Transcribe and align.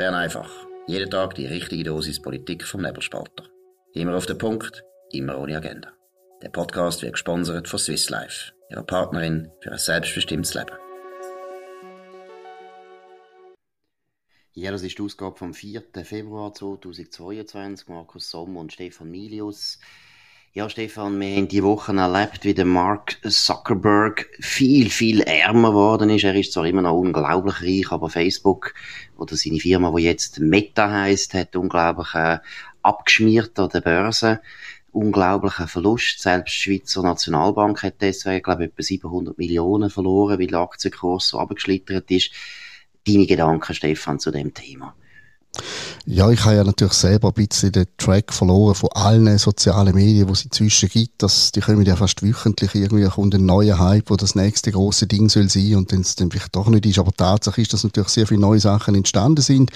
Bern 0.00 0.14
einfach. 0.14 0.50
Jeden 0.86 1.10
Tag 1.10 1.34
die 1.34 1.44
richtige 1.44 1.84
Dosis 1.84 2.22
Politik 2.22 2.64
vom 2.64 2.80
Nebelspalter. 2.80 3.50
Immer 3.92 4.16
auf 4.16 4.24
den 4.24 4.38
Punkt, 4.38 4.82
immer 5.12 5.38
ohne 5.38 5.58
Agenda. 5.58 5.92
Der 6.40 6.48
Podcast 6.48 7.02
wird 7.02 7.12
gesponsert 7.12 7.68
von 7.68 7.78
Swiss 7.78 8.08
Life, 8.08 8.54
ihrer 8.70 8.82
Partnerin 8.82 9.52
für 9.60 9.72
ein 9.72 9.78
selbstbestimmtes 9.78 10.54
Leben. 10.54 10.72
Ja, 14.54 14.70
das 14.70 14.82
ist 14.84 14.96
die 14.96 15.02
Ausgabe 15.02 15.36
vom 15.36 15.52
4. 15.52 15.82
Februar 16.02 16.54
2022. 16.54 17.88
Markus 17.88 18.30
Sommer 18.30 18.60
und 18.60 18.72
Stefan 18.72 19.10
Milius. 19.10 19.80
Ja, 20.52 20.68
Stefan, 20.68 21.20
wir 21.20 21.36
haben 21.36 21.46
die 21.46 21.62
Wochen 21.62 21.98
erlebt, 21.98 22.44
wie 22.44 22.54
der 22.54 22.64
Mark 22.64 23.18
Zuckerberg 23.22 24.28
viel, 24.40 24.90
viel 24.90 25.20
ärmer 25.20 25.68
geworden 25.68 26.10
ist. 26.10 26.24
Er 26.24 26.34
ist 26.34 26.52
zwar 26.52 26.66
immer 26.66 26.82
noch 26.82 26.98
unglaublich 26.98 27.62
reich, 27.62 27.92
aber 27.92 28.10
Facebook 28.10 28.74
oder 29.16 29.36
seine 29.36 29.60
Firma, 29.60 29.92
die 29.96 30.02
jetzt 30.02 30.40
Meta 30.40 30.90
heißt, 30.90 31.34
hat 31.34 31.54
unglaublich 31.54 32.16
äh, 32.16 32.38
abgeschmiert 32.82 33.56
an 33.60 33.68
der 33.68 33.80
Börse. 33.80 34.40
Unglaublicher 34.90 35.68
Verlust. 35.68 36.20
Selbst 36.20 36.56
die 36.56 36.62
Schweizer 36.62 37.02
Nationalbank 37.02 37.84
hat 37.84 38.00
deswegen, 38.00 38.42
glaube 38.42 38.64
ich, 38.64 38.70
etwa 38.72 38.82
700 38.82 39.38
Millionen 39.38 39.88
verloren, 39.88 40.40
weil 40.40 40.48
der 40.48 40.58
Aktienkurs 40.58 41.28
so 41.28 41.38
abgeschlittert 41.38 42.10
ist. 42.10 42.32
Deine 43.06 43.26
Gedanken, 43.26 43.72
Stefan, 43.72 44.18
zu 44.18 44.32
dem 44.32 44.52
Thema? 44.52 44.96
Ja, 46.06 46.30
ich 46.30 46.44
habe 46.44 46.56
ja 46.56 46.64
natürlich 46.64 46.94
selber 46.94 47.28
ein 47.28 47.34
bisschen 47.34 47.72
den 47.72 47.86
Track 47.98 48.32
verloren 48.32 48.74
von 48.74 48.90
allen 48.92 49.36
sozialen 49.38 49.94
Medien, 49.94 50.26
die 50.26 50.32
es 50.32 50.44
inzwischen 50.44 50.88
gibt. 50.88 51.22
Das, 51.22 51.52
die 51.52 51.60
kommen 51.60 51.84
ja 51.84 51.96
fast 51.96 52.22
wöchentlich 52.22 52.74
irgendwie 52.74 53.06
kommt 53.06 53.34
ein 53.34 53.46
neuer 53.46 53.78
Hype, 53.78 54.10
wo 54.10 54.16
das 54.16 54.34
nächste 54.34 54.72
große 54.72 55.06
Ding 55.06 55.28
soll 55.28 55.48
sein 55.48 55.76
und 55.76 55.92
dann 55.92 56.00
es 56.00 56.14
dann 56.14 56.30
vielleicht 56.30 56.54
doch 56.56 56.68
nicht 56.68 56.86
ist. 56.86 56.98
Aber 56.98 57.12
Tatsache 57.12 57.60
ist, 57.60 57.72
dass 57.72 57.84
natürlich 57.84 58.08
sehr 58.10 58.26
viele 58.26 58.40
neue 58.40 58.60
Sachen 58.60 58.94
entstanden 58.94 59.42
sind. 59.42 59.70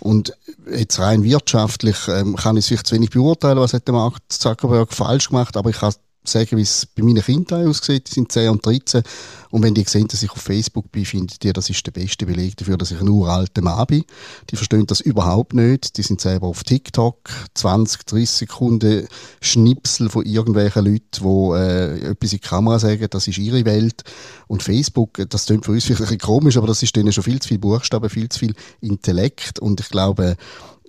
Und 0.00 0.32
jetzt 0.70 0.98
rein 0.98 1.22
wirtschaftlich 1.24 1.96
ähm, 2.08 2.36
kann 2.36 2.56
ich 2.56 2.64
es 2.64 2.68
vielleicht 2.68 2.86
zu 2.86 2.94
wenig 2.94 3.10
beurteilen, 3.10 3.58
was 3.58 3.74
hat 3.74 3.86
der 3.86 3.94
Mark 3.94 4.16
Zuckerberg 4.28 4.92
falsch 4.92 5.28
gemacht, 5.28 5.56
aber 5.56 5.70
ich 5.70 5.76
kann 5.76 5.92
sagen, 6.28 6.56
wie 6.56 6.62
es 6.62 6.86
bei 6.86 7.02
meinen 7.02 7.22
Kindern 7.22 7.66
aussieht. 7.66 8.08
Die 8.08 8.14
sind 8.14 8.30
10 8.30 8.50
und 8.50 8.64
13. 8.64 9.02
Und 9.50 9.62
wenn 9.62 9.74
die 9.74 9.84
sehen, 9.84 10.08
dass 10.08 10.22
ich 10.22 10.30
auf 10.30 10.42
Facebook 10.42 10.92
bin, 10.92 11.04
findet 11.04 11.44
ihr, 11.44 11.52
das 11.52 11.70
ist 11.70 11.84
der 11.86 11.92
beste 11.92 12.26
Beleg 12.26 12.56
dafür, 12.56 12.76
dass 12.76 12.90
ich 12.90 13.00
ein 13.00 13.08
uralter 13.08 13.62
Mann 13.62 13.86
bin. 13.86 14.04
Die 14.50 14.56
verstehen 14.56 14.86
das 14.86 15.00
überhaupt 15.00 15.54
nicht. 15.54 15.96
Die 15.96 16.02
sind 16.02 16.20
selber 16.20 16.48
auf 16.48 16.64
TikTok. 16.64 17.30
20, 17.54 18.04
30 18.06 18.28
Sekunden 18.28 19.08
Schnipsel 19.40 20.10
von 20.10 20.24
irgendwelchen 20.24 20.84
Leuten, 20.84 21.02
die 21.12 21.58
äh, 21.58 22.10
etwas 22.10 22.32
in 22.32 22.38
die 22.38 22.46
Kamera 22.46 22.78
sagen, 22.78 23.06
das 23.10 23.26
ist 23.26 23.38
ihre 23.38 23.64
Welt. 23.64 24.04
Und 24.46 24.62
Facebook, 24.62 25.22
das 25.28 25.46
klingt 25.46 25.64
für 25.64 25.72
uns 25.72 25.84
vielleicht 25.84 26.00
ein 26.00 26.04
bisschen 26.04 26.18
komisch, 26.18 26.56
aber 26.56 26.66
das 26.66 26.82
ist 26.82 26.94
denen 26.94 27.12
schon 27.12 27.24
viel 27.24 27.40
zu 27.40 27.48
viel 27.48 27.58
Buchstaben, 27.58 28.10
viel 28.10 28.28
zu 28.28 28.38
viel 28.38 28.54
Intellekt. 28.80 29.58
Und 29.58 29.80
ich 29.80 29.88
glaube, 29.88 30.36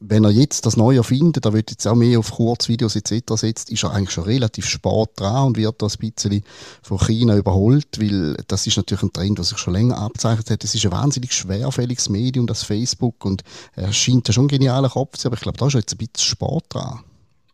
wenn 0.01 0.23
er 0.23 0.31
jetzt 0.31 0.65
das 0.65 0.77
neu 0.77 0.95
erfindet, 0.95 1.45
er 1.45 1.53
wird 1.53 1.71
jetzt 1.71 1.87
auch 1.87 1.95
mehr 1.95 2.19
auf 2.19 2.31
Kurzvideos 2.31 2.95
etc. 2.95 3.33
setzt, 3.35 3.69
ist 3.69 3.83
er 3.83 3.91
eigentlich 3.91 4.11
schon 4.11 4.23
relativ 4.23 4.65
spät 4.65 5.09
dran 5.15 5.47
und 5.47 5.57
wird 5.57 5.81
das 5.81 5.97
ein 5.97 6.09
bisschen 6.11 6.43
von 6.81 6.97
China 6.99 7.35
überholt, 7.35 7.99
weil 7.99 8.37
das 8.47 8.65
ist 8.65 8.77
natürlich 8.77 9.03
ein 9.03 9.13
Trend, 9.13 9.37
der 9.37 9.45
sich 9.45 9.57
schon 9.57 9.73
länger 9.73 9.97
abzeichnet 9.97 10.49
hat. 10.49 10.63
Es 10.63 10.73
ist 10.73 10.85
ein 10.85 10.91
wahnsinnig 10.91 11.33
schwerfälliges 11.33 12.09
Medium, 12.09 12.47
das 12.47 12.63
Facebook, 12.63 13.25
und 13.25 13.43
er 13.75 13.91
scheint 13.91 14.27
ja 14.27 14.33
schon 14.33 14.45
ein 14.45 14.49
genialer 14.49 14.89
Kopf 14.89 15.17
zu 15.17 15.23
sein, 15.23 15.29
aber 15.29 15.37
ich 15.37 15.43
glaube, 15.43 15.57
da 15.57 15.67
ist 15.67 15.75
er 15.75 15.81
jetzt 15.81 15.93
ein 15.93 15.97
bisschen 15.97 16.17
spät 16.17 16.63
dran. 16.69 16.99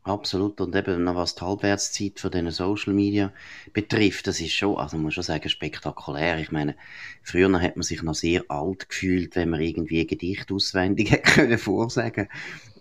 Absolut. 0.08 0.61
Und 0.61 0.75
eben 0.75 1.03
noch 1.03 1.16
was 1.16 1.34
die 1.34 1.42
Halbwertszeit 1.42 2.20
von 2.20 2.30
diesen 2.30 2.52
Social 2.52 2.94
Media 2.94 3.34
betrifft, 3.73 4.28
das 4.28 4.39
ist 4.39 4.53
schon, 4.53 4.78
also 4.78 4.98
man 4.98 5.06
muss 5.06 5.16
schon 5.16 5.23
sagen, 5.23 5.50
spektakulär. 5.50 6.38
Ich 6.39 6.52
meine, 6.52 6.75
früher 7.23 7.59
hat 7.59 7.75
man 7.75 7.81
sich 7.81 8.03
noch 8.03 8.14
sehr 8.14 8.44
alt 8.50 8.88
gefühlt, 8.88 9.36
wenn 9.36 9.50
man 9.50 9.61
irgendwie 9.61 10.06
Gedicht 10.06 10.52
auswendig 10.52 11.09
hätte 11.11 11.31
können 11.31 11.58
vorsagen. 11.58 12.30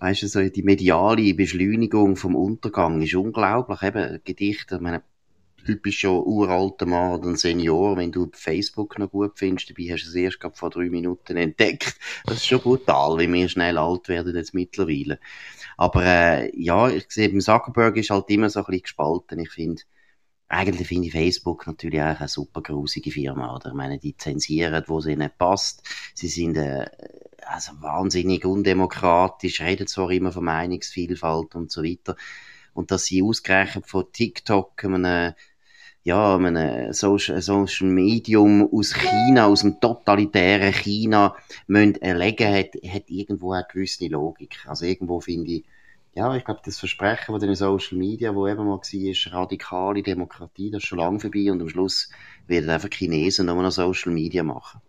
Weißt 0.01 0.23
du, 0.23 0.29
so 0.29 0.47
die 0.47 0.63
mediale 0.63 1.33
Beschleunigung 1.33 2.17
vom 2.17 2.37
Untergang 2.37 3.01
ist 3.01 3.15
unglaublich. 3.15 3.83
Eben, 3.83 4.21
Gedichte, 4.25 4.75
ich 4.75 4.81
meine, 4.83 5.03
Schon 5.91 6.25
uralter 6.25 6.87
Mann 6.87 7.15
oder 7.15 7.29
ein 7.29 7.37
Senior, 7.37 7.97
wenn 7.97 8.13
du 8.13 8.31
Facebook 8.33 8.99
noch 8.99 9.11
gut 9.11 9.39
findest, 9.39 9.71
dabei 9.71 9.93
hast 9.93 10.05
du 10.05 10.09
es 10.09 10.15
erst 10.15 10.39
vor 10.55 10.71
drei 10.71 10.89
Minuten 10.91 11.37
entdeckt. 11.37 11.97
Das 12.27 12.37
ist 12.37 12.47
schon 12.47 12.61
brutal, 12.61 13.19
wie 13.19 13.33
wir 13.33 13.49
schnell 13.49 13.79
alt 13.79 14.09
werden 14.09 14.35
jetzt 14.37 14.55
mittlerweile. 14.55 15.19
Aber 15.77 16.05
äh, 16.05 16.53
ja, 16.57 16.89
ich 16.89 17.07
sehe, 17.09 17.29
beim 17.29 17.41
Zuckerberg 17.41 17.97
ist 17.97 18.11
halt 18.11 18.31
immer 18.31 18.51
so 18.51 18.61
ein 18.61 18.67
bisschen 18.67 18.83
gespalten. 18.83 19.39
Ich 19.39 19.51
finde, 19.51 19.83
eigentlich 20.49 20.89
finde 20.89 21.09
ich 21.09 21.13
Facebook 21.13 21.67
natürlich 21.67 22.01
auch 22.01 22.19
eine 22.19 22.29
super 22.29 22.63
grusige 22.63 23.11
Firma, 23.11 23.55
oder? 23.55 23.71
Ich 23.71 23.75
meine, 23.75 23.99
die 23.99 24.17
zensieren, 24.17 24.85
wo 24.87 24.99
es 24.99 25.07
ihnen 25.07 25.31
passt. 25.37 25.83
Sie 26.15 26.29
sind 26.29 26.57
äh, 26.57 26.87
also 27.47 27.73
wahnsinnig 27.81 28.45
undemokratisch, 28.45 29.61
reden 29.61 29.87
zwar 29.87 30.11
immer 30.11 30.33
von 30.33 30.45
Meinungsvielfalt 30.45 31.55
und 31.55 31.71
so 31.71 31.83
weiter. 31.83 32.17
Und 32.73 32.91
dass 32.91 33.05
sie 33.05 33.23
ausgerechnet 33.23 33.87
von 33.87 34.07
TikTok, 34.13 34.85
einem 34.85 35.35
ja, 36.05 36.37
einem 36.37 36.93
Social, 36.93 37.41
Social 37.41 37.89
Medium 37.89 38.69
aus 38.71 38.95
China, 38.95 39.47
aus 39.47 39.63
dem 39.63 39.81
totalitären 39.81 40.73
China, 40.73 41.35
müssen 41.67 41.97
erlegen, 42.03 42.55
hat, 42.55 42.75
hat 42.87 43.09
irgendwo 43.09 43.53
eine 43.53 43.67
gewisse 43.73 44.07
Logik. 44.09 44.59
Also 44.67 44.85
irgendwo 44.85 45.21
finde 45.21 45.53
ich, 45.53 45.65
ja, 46.15 46.37
ich 46.37 46.45
glaube, 46.45 46.61
das 46.65 46.79
Versprechen 46.79 47.33
von 47.33 47.41
den 47.41 47.55
Social 47.55 47.99
Media, 47.99 48.35
wo 48.35 48.47
eben 48.47 48.67
mal 48.67 48.79
war, 48.79 49.11
ist 49.11 49.33
radikale 49.33 50.03
Demokratie, 50.03 50.71
das 50.71 50.83
ist 50.83 50.89
schon 50.89 50.99
lange 50.99 51.19
vorbei 51.19 51.51
und 51.51 51.61
am 51.61 51.69
Schluss 51.69 52.11
werden 52.47 52.71
einfach 52.71 52.91
Chinesen 52.93 53.47
nur 53.47 53.63
noch 53.63 53.73
Social 53.73 54.13
Media 54.13 54.43
machen. 54.45 54.81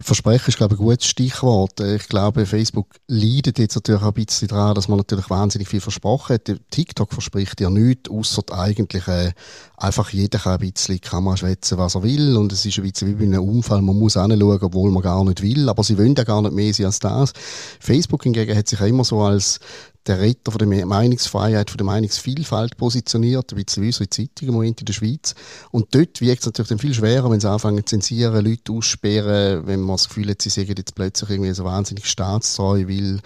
Versprechen 0.00 0.48
ist, 0.48 0.56
glaube 0.56 0.74
ich, 0.74 0.80
ein 0.80 0.84
gutes 0.84 1.06
Stichwort. 1.06 1.80
Ich 1.80 2.08
glaube, 2.08 2.46
Facebook 2.46 2.88
leidet 3.08 3.58
jetzt 3.58 3.74
natürlich 3.74 4.02
auch 4.02 4.08
ein 4.08 4.24
bisschen 4.24 4.48
daran, 4.48 4.74
dass 4.74 4.88
man 4.88 4.98
natürlich 4.98 5.28
wahnsinnig 5.30 5.68
viel 5.68 5.80
versprochen 5.80 6.34
hat. 6.34 6.50
TikTok 6.70 7.12
verspricht 7.12 7.60
ja 7.60 7.70
nichts, 7.70 8.10
außer 8.10 8.42
eigentlich 8.52 9.06
äh, 9.08 9.32
einfach 9.76 10.10
jeder 10.10 10.38
kann 10.38 10.60
ein 10.60 10.70
bisschen 10.72 11.00
kann 11.00 11.24
man 11.24 11.36
schwätzen, 11.36 11.78
was 11.78 11.94
er 11.94 12.02
will. 12.02 12.36
Und 12.36 12.52
es 12.52 12.64
ist 12.64 12.78
ein 12.78 12.84
bisschen 12.84 13.08
wie 13.08 13.14
bei 13.14 13.24
einem 13.24 13.48
Unfall. 13.48 13.82
Man 13.82 13.98
muss 13.98 14.14
hinschauen, 14.14 14.62
obwohl 14.62 14.90
man 14.90 15.02
gar 15.02 15.24
nicht 15.24 15.42
will. 15.42 15.68
Aber 15.68 15.82
sie 15.82 15.98
wollen 15.98 16.14
ja 16.16 16.24
gar 16.24 16.42
nicht 16.42 16.54
mehr 16.54 16.72
sein 16.72 16.86
als 16.86 16.98
das. 16.98 17.32
Facebook 17.80 18.22
hingegen 18.22 18.56
hat 18.56 18.68
sich 18.68 18.80
immer 18.80 19.04
so 19.04 19.20
als 19.20 19.60
der 20.06 20.20
Retter 20.20 20.52
von 20.52 20.58
der 20.58 20.86
Meinungsfreiheit, 20.86 21.70
von 21.70 21.78
der 21.78 21.86
Meinungsvielfalt 21.86 22.76
positioniert, 22.76 23.52
ein 23.52 23.64
bisschen 23.64 23.82
wie 23.82 23.88
unsere 23.88 24.08
Zeitung 24.08 24.48
im 24.48 24.54
Moment 24.54 24.80
in 24.80 24.86
der 24.86 24.92
Schweiz. 24.92 25.34
Und 25.70 25.94
dort 25.94 26.20
wirkt 26.20 26.40
es 26.40 26.46
natürlich 26.46 26.68
dann 26.68 26.78
viel 26.78 26.94
schwerer, 26.94 27.30
wenn 27.30 27.40
sie 27.40 27.50
anfangen 27.50 27.78
zu 27.78 27.96
zensieren, 27.96 28.44
Leute 28.44 28.72
aussperren, 28.72 29.66
wenn 29.66 29.80
man 29.80 29.96
das 29.96 30.08
Gefühl 30.08 30.30
hat, 30.30 30.42
sie 30.42 30.50
sagen 30.50 30.74
jetzt 30.76 30.94
plötzlich 30.94 31.30
irgendwie 31.30 31.52
so 31.52 31.64
wahnsinnig 31.64 32.06
staatstreu, 32.06 32.86
weil 32.86 33.20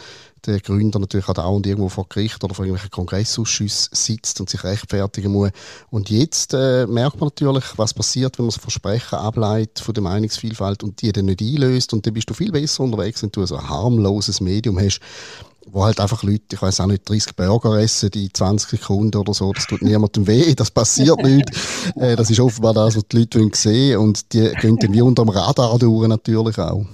der 0.46 0.60
Gründer 0.60 0.98
natürlich 0.98 1.28
auch 1.28 1.34
dauernd 1.34 1.66
irgendwo 1.66 1.88
vor 1.88 2.08
Gericht 2.08 2.42
oder 2.42 2.54
vor 2.54 2.64
irgendwelchen 2.64 2.90
Kongressausschüssen 2.90 3.90
sitzt 3.92 4.40
und 4.40 4.48
sich 4.48 4.64
rechtfertigen 4.64 5.32
muss. 5.32 5.50
Und 5.90 6.10
jetzt 6.10 6.54
äh, 6.54 6.86
merkt 6.86 7.20
man 7.20 7.28
natürlich, 7.28 7.64
was 7.76 7.94
passiert, 7.94 8.38
wenn 8.38 8.46
man 8.46 8.54
das 8.54 8.62
Versprechen 8.62 9.18
ableitet 9.18 9.80
von 9.80 9.94
der 9.94 10.02
Meinungsvielfalt 10.02 10.82
und 10.82 11.02
die 11.02 11.12
dann 11.12 11.26
nicht 11.26 11.42
einlöst. 11.42 11.92
Und 11.92 12.06
dann 12.06 12.14
bist 12.14 12.30
du 12.30 12.34
viel 12.34 12.52
besser 12.52 12.82
unterwegs, 12.84 13.22
wenn 13.22 13.32
du 13.32 13.44
so 13.44 13.56
ein 13.56 13.68
harmloses 13.68 14.40
Medium 14.40 14.78
hast, 14.78 15.00
wo 15.72 15.84
halt 15.84 16.00
einfach 16.00 16.22
Leute, 16.22 16.42
ich 16.52 16.62
weiß 16.62 16.80
auch 16.80 16.86
nicht, 16.86 17.08
30 17.08 17.36
Burger 17.36 17.78
essen 17.78 18.10
in 18.14 18.32
20 18.32 18.70
Sekunden 18.70 19.16
oder 19.16 19.34
so, 19.34 19.52
das 19.52 19.66
tut 19.66 19.82
niemandem 19.82 20.26
weh, 20.26 20.54
das 20.54 20.70
passiert 20.70 21.22
nicht. 21.22 21.50
Äh, 21.96 22.14
das 22.14 22.30
ist 22.30 22.40
offenbar 22.40 22.72
das, 22.72 22.96
was 22.96 23.08
die 23.08 23.18
Leute 23.18 23.48
sehen 23.52 23.98
wollen 23.98 24.08
und 24.08 24.32
die 24.32 24.52
gehen 24.60 24.76
dann 24.76 24.92
wie 24.92 25.02
unter 25.02 25.24
dem 25.24 25.30
Radar 25.30 25.78
durch 25.78 26.08
natürlich 26.08 26.58
auch. 26.58 26.86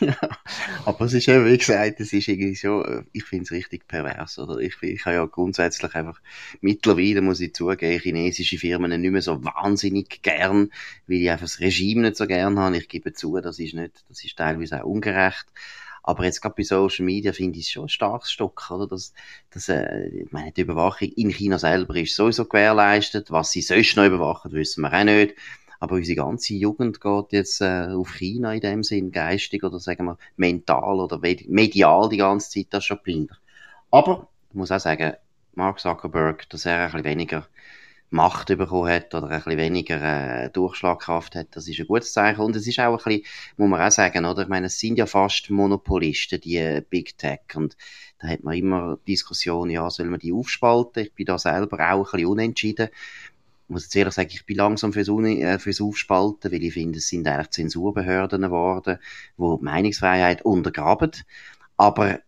Ja, 0.00 0.16
aber 0.84 1.04
es 1.06 1.14
ist 1.14 1.28
eben, 1.28 1.44
wie 1.46 1.58
gesagt, 1.58 2.00
es 2.00 2.12
ist 2.12 2.28
irgendwie 2.28 2.54
so, 2.54 2.84
ich 3.12 3.24
finde 3.24 3.44
es 3.44 3.52
richtig 3.52 3.86
pervers, 3.86 4.38
oder? 4.38 4.58
Ich, 4.58 4.76
ich 4.82 5.04
habe 5.04 5.16
ja 5.16 5.24
grundsätzlich 5.26 5.94
einfach, 5.94 6.20
mittlerweile 6.60 7.22
muss 7.22 7.40
ich 7.40 7.54
zugeben, 7.54 8.00
chinesische 8.00 8.58
Firmen 8.58 9.00
nicht 9.00 9.10
mehr 9.10 9.22
so 9.22 9.42
wahnsinnig 9.44 10.22
gern, 10.22 10.70
weil 11.06 11.22
ich 11.22 11.30
einfach 11.30 11.46
das 11.46 11.60
Regime 11.60 12.02
nicht 12.02 12.16
so 12.16 12.26
gern 12.26 12.58
habe. 12.58 12.76
Ich 12.76 12.88
gebe 12.88 13.12
zu, 13.12 13.38
das 13.40 13.58
ist 13.58 13.74
nicht, 13.74 14.04
das 14.08 14.24
ist 14.24 14.36
teilweise 14.36 14.82
auch 14.82 14.88
ungerecht. 14.88 15.46
Aber 16.06 16.24
jetzt 16.24 16.42
gerade 16.42 16.54
bei 16.54 16.62
Social 16.62 17.06
Media 17.06 17.32
finde 17.32 17.58
ich 17.58 17.64
es 17.64 17.70
schon 17.72 17.86
ein 17.86 17.88
starkes 17.88 18.30
Stück, 18.30 18.70
oder? 18.70 18.86
Das, 18.86 19.14
das, 19.50 19.70
äh, 19.70 20.08
ich 20.08 20.32
meine, 20.32 20.52
die 20.52 20.60
Überwachung 20.60 21.08
in 21.08 21.30
China 21.30 21.58
selber 21.58 21.96
ist 21.96 22.14
sowieso 22.14 22.44
gewährleistet. 22.44 23.30
Was 23.30 23.50
sie 23.50 23.62
sonst 23.62 23.96
noch 23.96 24.04
überwachen, 24.04 24.52
wissen 24.52 24.82
wir 24.82 24.92
auch 24.92 25.04
nicht. 25.04 25.34
Aber 25.80 25.96
unsere 25.96 26.16
ganze 26.16 26.54
Jugend 26.54 27.00
geht 27.00 27.32
jetzt 27.32 27.62
äh, 27.62 27.88
auf 27.88 28.14
China 28.14 28.52
in 28.52 28.60
dem 28.60 28.82
Sinn, 28.82 29.12
geistig 29.12 29.64
oder 29.64 29.80
sagen 29.80 30.04
wir 30.04 30.18
mental 30.36 31.00
oder 31.00 31.18
medial 31.18 32.08
die 32.10 32.18
ganze 32.18 32.50
Zeit, 32.50 32.66
das 32.70 32.84
ist 32.84 32.86
schon 32.86 33.02
peinlich. 33.02 33.36
Aber 33.90 34.28
ich 34.50 34.54
muss 34.54 34.72
auch 34.72 34.80
sagen, 34.80 35.14
Mark 35.54 35.80
Zuckerberg, 35.80 36.48
dass 36.50 36.66
er 36.66 36.80
ein 36.80 36.84
bisschen 36.86 37.04
weniger 37.04 37.46
Macht 38.10 38.46
bekommen 38.46 38.90
hat 38.90 39.14
oder 39.14 39.28
ein 39.28 39.38
bisschen 39.42 39.58
weniger 39.58 40.44
äh, 40.44 40.50
Durchschlagkraft 40.50 41.34
hat, 41.34 41.48
das 41.52 41.66
ist 41.66 41.80
ein 41.80 41.86
gutes 41.86 42.12
Zeichen. 42.12 42.40
Und 42.40 42.54
es 42.54 42.66
ist 42.66 42.78
auch 42.78 42.92
ein 42.92 42.96
bisschen, 42.96 43.22
muss 43.56 43.68
man 43.68 43.80
auch 43.80 43.90
sagen, 43.90 44.24
oder? 44.24 44.42
Ich 44.42 44.48
meine, 44.48 44.66
es 44.66 44.78
sind 44.78 44.98
ja 44.98 45.06
fast 45.06 45.50
Monopolisten, 45.50 46.40
die 46.40 46.56
äh, 46.56 46.82
Big 46.88 47.18
Tech. 47.18 47.40
Und 47.54 47.76
da 48.20 48.28
hat 48.28 48.44
man 48.44 48.54
immer 48.54 48.98
Diskussionen, 49.08 49.72
ja, 49.72 49.90
soll 49.90 50.06
man 50.06 50.20
die 50.20 50.32
aufspalten? 50.32 51.02
Ich 51.04 51.12
bin 51.12 51.26
da 51.26 51.38
selber 51.38 51.76
auch 51.90 52.06
ein 52.06 52.10
bisschen 52.12 52.26
unentschieden. 52.26 52.88
Ich 52.92 53.70
muss 53.70 53.84
jetzt 53.84 53.96
ehrlich 53.96 54.14
sagen, 54.14 54.30
ich 54.30 54.46
bin 54.46 54.56
langsam 54.56 54.92
fürs, 54.92 55.08
Uni, 55.08 55.42
äh, 55.42 55.58
fürs 55.58 55.80
Aufspalten, 55.80 56.52
weil 56.52 56.62
ich 56.62 56.74
finde, 56.74 56.98
es 56.98 57.08
sind 57.08 57.26
eigentlich 57.26 57.50
Zensurbehörden 57.50 58.42
geworden, 58.42 58.98
die, 59.38 59.56
die 59.58 59.64
Meinungsfreiheit 59.64 60.42
untergraben. 60.42 61.12
Aber 61.76 62.20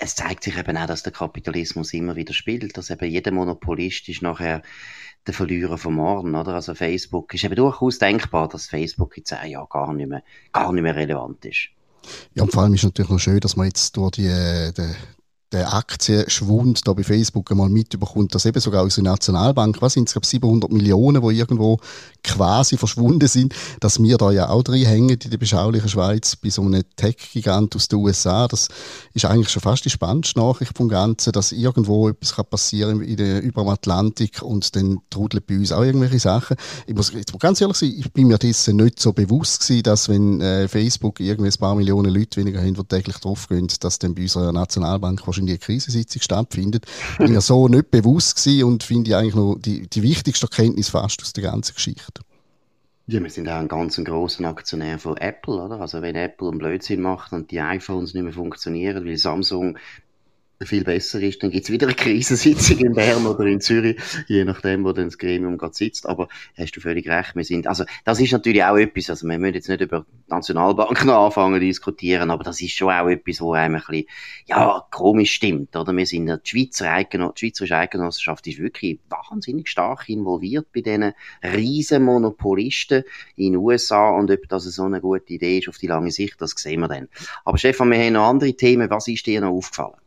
es 0.00 0.14
zeigt 0.14 0.42
sich 0.44 0.56
eben 0.56 0.76
auch, 0.76 0.86
dass 0.86 1.02
der 1.02 1.12
Kapitalismus 1.12 1.92
immer 1.92 2.16
wieder 2.16 2.32
spielt, 2.32 2.76
dass 2.76 2.90
eben 2.90 3.08
jeder 3.08 3.30
Monopolist 3.30 4.08
ist 4.08 4.22
nachher 4.22 4.62
der 5.26 5.34
Verlierer 5.34 5.76
vom 5.76 5.94
Morgen, 5.94 6.34
oder? 6.34 6.54
Also 6.54 6.74
Facebook 6.74 7.34
ist 7.34 7.44
eben 7.44 7.54
durchaus 7.54 7.98
denkbar, 7.98 8.48
dass 8.48 8.66
Facebook 8.66 9.16
in 9.18 9.24
zehn 9.24 9.50
Jahren 9.50 9.68
gar 9.68 9.92
nicht 9.92 10.08
mehr, 10.08 10.22
gar 10.52 10.72
nicht 10.72 10.82
mehr 10.82 10.96
relevant 10.96 11.44
ist. 11.44 11.68
Ja, 12.34 12.44
und 12.44 12.52
vor 12.52 12.62
allem 12.62 12.74
ist 12.74 12.84
natürlich 12.84 13.10
noch 13.10 13.18
schön, 13.18 13.40
dass 13.40 13.56
man 13.56 13.66
jetzt 13.66 13.96
durch 13.96 14.12
die, 14.12 14.26
äh, 14.26 14.72
die, 14.72 14.94
der 15.52 15.74
Aktienschwund 15.74 16.86
da 16.86 16.92
bei 16.92 17.02
Facebook 17.02 17.50
einmal 17.50 17.68
mitbekommt, 17.68 18.34
dass 18.34 18.46
eben 18.46 18.60
sogar 18.60 18.84
unsere 18.84 19.04
Nationalbank, 19.04 19.82
was 19.82 19.94
sind 19.94 20.14
es, 20.14 20.30
700 20.30 20.70
Millionen, 20.70 21.22
wo 21.22 21.30
irgendwo 21.30 21.78
quasi 22.22 22.76
verschwunden 22.76 23.26
sind, 23.26 23.54
dass 23.80 24.00
wir 24.00 24.16
da 24.16 24.30
ja 24.30 24.48
auch 24.48 24.62
drin 24.62 24.86
hängen 24.86 25.18
in 25.22 25.30
der 25.30 25.38
beschaulichen 25.38 25.88
Schweiz 25.88 26.36
bei 26.36 26.50
so 26.50 26.62
einem 26.62 26.82
Tech-Gigant 26.96 27.74
aus 27.74 27.88
den 27.88 27.98
USA. 27.98 28.46
Das 28.46 28.68
ist 29.14 29.24
eigentlich 29.24 29.48
schon 29.48 29.62
fast 29.62 29.84
die 29.84 29.90
spannendste 29.90 30.38
Nachricht 30.38 30.76
vom 30.76 30.88
Ganzen, 30.88 31.32
dass 31.32 31.52
irgendwo 31.52 32.08
etwas 32.08 32.36
kann 32.36 32.46
passieren 32.46 33.00
in 33.00 33.16
der, 33.16 33.42
über 33.42 33.62
dem 33.62 33.68
Atlantik 33.68 34.42
und 34.42 34.76
dann 34.76 35.00
trudelt 35.10 35.46
bei 35.46 35.56
uns 35.56 35.72
auch 35.72 35.82
irgendwelche 35.82 36.20
Sachen. 36.20 36.56
Ich 36.86 36.94
muss 36.94 37.12
jetzt 37.12 37.36
ganz 37.40 37.60
ehrlich 37.60 37.76
sein, 37.76 37.94
ich 37.96 38.12
bin 38.12 38.28
mir 38.28 38.38
dessen 38.38 38.76
nicht 38.76 39.00
so 39.00 39.12
bewusst 39.12 39.62
gewesen, 39.62 39.82
dass 39.82 40.08
wenn 40.08 40.40
äh, 40.40 40.68
Facebook 40.68 41.20
irgendwie 41.20 41.50
ein 41.50 41.58
paar 41.58 41.74
Millionen 41.74 42.12
Leute 42.14 42.40
weniger 42.40 42.60
haben, 42.60 42.74
die 42.74 42.84
täglich 42.84 43.16
draufgehen, 43.16 43.68
dass 43.80 43.98
dann 43.98 44.14
bei 44.14 44.22
unserer 44.22 44.52
Nationalbank 44.52 45.26
wahrscheinlich 45.26 45.39
wahrscheinlich 45.40 45.52
eine 45.52 45.58
Krisensitzung 45.58 46.22
stattfindet. 46.22 46.86
Bin 47.18 47.32
mir 47.32 47.40
so 47.40 47.68
nicht 47.68 47.90
bewusst 47.90 48.36
gewesen 48.36 48.64
und 48.64 48.82
finde 48.82 49.10
ich 49.10 49.16
eigentlich 49.16 49.34
noch 49.34 49.56
die, 49.56 49.88
die 49.88 50.02
wichtigste 50.02 50.46
Erkenntnis 50.46 50.90
fast 50.90 51.22
aus 51.22 51.32
der 51.32 51.44
ganzen 51.44 51.74
Geschichte. 51.74 52.22
Ja, 53.06 53.20
wir 53.20 53.30
sind 53.30 53.48
auch 53.48 53.58
ein 53.58 53.68
ganz 53.68 53.96
großer 53.96 54.44
Aktionär 54.44 54.98
von 54.98 55.16
Apple, 55.16 55.54
oder? 55.54 55.80
Also 55.80 56.00
wenn 56.00 56.14
Apple 56.14 56.48
einen 56.48 56.58
Blödsinn 56.58 57.00
macht 57.00 57.32
und 57.32 57.50
die 57.50 57.60
iPhones 57.60 58.14
nicht 58.14 58.22
mehr 58.22 58.32
funktionieren, 58.32 59.04
weil 59.04 59.16
Samsung 59.16 59.78
viel 60.66 60.84
besser 60.84 61.20
ist, 61.22 61.42
dann 61.42 61.50
gibt's 61.50 61.70
wieder 61.70 61.86
eine 61.86 61.96
Krisensitzung 61.96 62.78
in 62.80 62.92
Bern 62.92 63.24
oder 63.24 63.46
in 63.46 63.62
Zürich, 63.62 63.96
je 64.26 64.44
nachdem, 64.44 64.84
wo 64.84 64.92
dann 64.92 65.06
das 65.06 65.16
Gremium 65.16 65.56
gerade 65.56 65.72
sitzt. 65.72 66.06
Aber 66.06 66.28
hast 66.54 66.76
du 66.76 66.80
völlig 66.82 67.08
recht, 67.08 67.34
wir 67.34 67.44
sind, 67.44 67.66
also 67.66 67.84
das 68.04 68.20
ist 68.20 68.32
natürlich 68.32 68.62
auch 68.62 68.76
etwas, 68.76 69.08
also 69.08 69.26
wir 69.26 69.38
müssen 69.38 69.54
jetzt 69.54 69.70
nicht 69.70 69.80
über 69.80 70.04
Nationalbanken 70.28 71.08
anfangen 71.10 71.54
zu 71.54 71.60
diskutieren, 71.60 72.30
aber 72.30 72.44
das 72.44 72.60
ist 72.60 72.76
schon 72.76 72.90
auch 72.90 73.08
etwas, 73.08 73.40
wo 73.40 73.54
einem 73.54 73.76
ein 73.76 73.82
bisschen, 73.88 74.06
ja, 74.48 74.84
komisch 74.90 75.32
stimmt, 75.32 75.74
oder? 75.76 75.96
Wir 75.96 76.04
sind, 76.04 76.26
die 76.26 76.50
Schweizer 76.50 76.92
Eigenoss 76.92 77.34
die 77.36 77.46
Schweizerische 77.46 77.76
Eigenossenschaft 77.76 78.46
ist 78.46 78.58
wirklich 78.58 78.98
wahnsinnig 79.08 79.66
stark 79.66 80.10
involviert 80.10 80.66
bei 80.74 80.82
diesen 80.82 81.14
riesen 81.42 82.02
Monopolisten 82.02 83.04
in 83.36 83.52
den 83.52 83.62
USA 83.62 84.10
und 84.10 84.30
ob 84.30 84.46
das 84.48 84.64
so 84.64 84.82
eine 84.82 85.00
gute 85.00 85.32
Idee 85.32 85.58
ist 85.58 85.68
auf 85.70 85.78
die 85.78 85.86
lange 85.86 86.10
Sicht, 86.10 86.38
das 86.38 86.50
sehen 86.50 86.80
wir 86.80 86.88
dann. 86.88 87.08
Aber 87.46 87.56
Stefan, 87.56 87.90
wir 87.90 87.98
haben 87.98 88.12
noch 88.12 88.28
andere 88.28 88.52
Themen. 88.52 88.90
Was 88.90 89.08
ist 89.08 89.24
dir 89.24 89.40
noch 89.40 89.52
aufgefallen? 89.52 89.99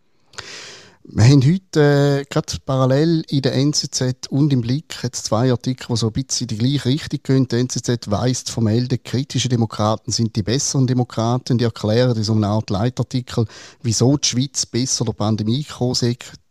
Wir 1.06 1.26
haben 1.26 1.44
heute 1.44 2.22
äh, 2.22 2.26
gerade 2.30 2.54
parallel 2.66 3.26
in 3.28 3.42
der 3.42 3.54
NZZ 3.56 4.28
und 4.30 4.54
im 4.54 4.62
Blick 4.62 5.04
jetzt 5.04 5.26
zwei 5.26 5.52
Artikel, 5.52 5.88
die 5.90 5.98
so 5.98 6.08
ein 6.08 6.14
bisschen 6.14 6.48
in 6.48 6.58
die 6.58 6.58
gleiche 6.58 6.86
Richtung 6.86 7.20
gehen. 7.24 7.48
Die 7.50 7.58
NZZ 7.58 8.10
weist 8.10 8.50
vermeldet, 8.50 9.04
kritische 9.04 9.50
Demokraten 9.50 10.14
sind 10.14 10.34
die 10.38 10.44
besseren 10.44 10.88
Demokraten. 10.88 11.58
Die 11.58 11.66
erklären 11.66 12.16
in 12.16 12.24
so 12.24 12.34
einer 12.34 12.48
Art 12.48 12.70
Leitartikel, 12.70 13.46
wieso 13.82 14.16
die 14.16 14.30
Schweiz 14.30 14.66
besser 14.66 15.04
der 15.04 15.12
Pandemie 15.12 15.64
gekommen 15.64 15.96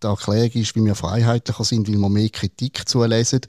die 0.03 0.07
Erklärung 0.07 0.51
ist, 0.53 0.75
wie 0.75 0.85
wir 0.85 0.95
freiheitlicher 0.95 1.65
sind, 1.65 1.89
weil 1.89 1.97
wir 1.97 2.09
mehr 2.09 2.29
Kritik 2.29 2.89
zulesen. 2.89 3.41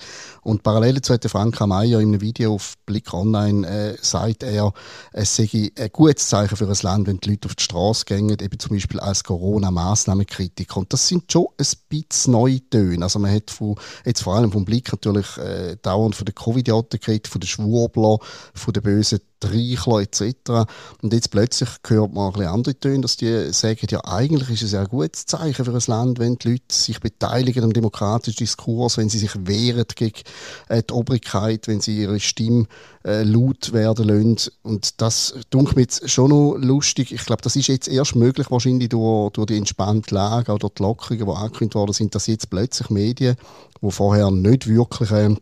Und 0.42 0.64
parallel 0.64 0.96
dazu 0.96 1.14
hat 1.14 1.26
Frank 1.26 1.60
Meyer 1.62 2.00
in 2.00 2.10
einem 2.10 2.22
Video 2.22 2.54
auf 2.56 2.76
Blick 2.86 3.14
Online 3.14 3.68
äh, 3.68 3.98
sagt 4.02 4.44
er, 4.44 4.74
es 5.12 5.36
sei 5.36 5.72
ein 5.78 5.90
gutes 5.92 6.28
Zeichen 6.28 6.56
für 6.56 6.68
ein 6.68 6.78
Land, 6.82 7.08
wenn 7.08 7.20
die 7.20 7.32
Leute 7.32 7.48
auf 7.48 7.56
die 7.56 7.64
Straße 7.64 8.06
gehen, 8.06 8.30
eben 8.30 8.60
zum 8.60 8.72
Beispiel 8.72 9.00
als 9.00 9.24
Corona-Massnahmenkritiker. 9.24 10.78
Und 10.78 10.92
das 10.94 11.08
sind 11.08 11.32
schon 11.32 11.48
ein 11.58 11.66
bisschen 11.90 12.34
neue 12.34 12.60
Töne. 12.70 13.04
Also 13.04 13.20
man 13.20 13.34
hat 13.34 13.52
von, 13.52 13.76
jetzt 14.06 14.24
vor 14.24 14.36
allem 14.36 14.52
vom 14.52 14.66
Blick 14.66 14.92
natürlich 14.92 15.38
äh, 15.38 15.78
dauernd 15.82 16.16
von 16.16 16.26
den 16.26 16.36
Covid-Joten 16.36 17.00
geredet, 17.00 17.28
von 17.28 17.42
den 17.42 17.48
Schwurbler, 17.48 18.20
von 18.54 18.74
den 18.74 18.84
bösen 18.84 19.20
Reichler 19.46 20.02
etc. 20.02 20.72
Und 21.02 21.14
jetzt 21.14 21.32
plötzlich 21.32 21.70
hört 21.88 22.14
man 22.14 22.28
ein 22.28 22.34
bisschen 22.34 22.48
andere 22.48 22.80
Töne, 22.80 23.02
dass 23.02 23.18
die 23.18 23.52
sagen, 23.52 23.88
ja 23.90 24.04
eigentlich 24.06 24.50
ist 24.50 24.64
es 24.64 24.72
ja 24.72 24.82
ein 24.82 24.88
gutes 24.88 25.26
Zeichen 25.26 25.66
für 25.66 25.74
ein 25.74 25.82
Land, 25.88 26.20
wenn 26.20 26.38
die 26.38 26.52
Leute 26.52 26.64
sich 26.70 27.00
beteiligen 27.00 27.64
am 27.64 27.74
demokratischen 27.74 28.38
Diskurs, 28.38 28.98
wenn 28.98 29.10
sie 29.10 29.20
sich 29.20 29.32
wehren 29.46 29.86
gegen 29.96 30.22
äh, 30.70 30.84
die 30.84 30.94
Obrigkeit, 30.94 31.68
wenn 31.68 31.82
sie 31.82 32.02
ihre 32.02 32.20
Stimme 32.20 32.68
äh, 33.06 33.24
laut 33.24 33.74
werden 33.74 34.08
lassen. 34.08 34.52
Und 34.64 35.02
das 35.02 35.36
dunkelt 35.50 35.76
mir 35.76 35.82
jetzt 35.84 36.10
schon 36.10 36.30
noch 36.30 36.56
lustig. 36.58 37.12
Ich 37.12 37.26
glaube, 37.26 37.42
das 37.42 37.56
ist 37.56 37.68
jetzt 37.68 37.88
erst 37.88 38.16
möglich 38.16 38.50
wahrscheinlich 38.50 38.90
durch, 38.90 39.32
durch 39.32 39.48
die 39.48 39.58
entspannte 39.58 40.16
Lage, 40.16 40.52
auch 40.52 40.60
durch 40.60 40.74
die 40.74 40.84
Lockerungen, 40.84 41.26
die 41.26 41.32
angekündigt 41.32 41.76
worden 41.76 41.94
sind, 41.94 42.16
dass 42.16 42.28
jetzt 42.28 42.50
plötzlich 42.50 42.90
Medien, 42.90 43.36
die 43.82 43.92
vorher 43.92 44.32
nicht 44.32 44.68
wirklich 44.68 45.12
äh, 45.12 45.36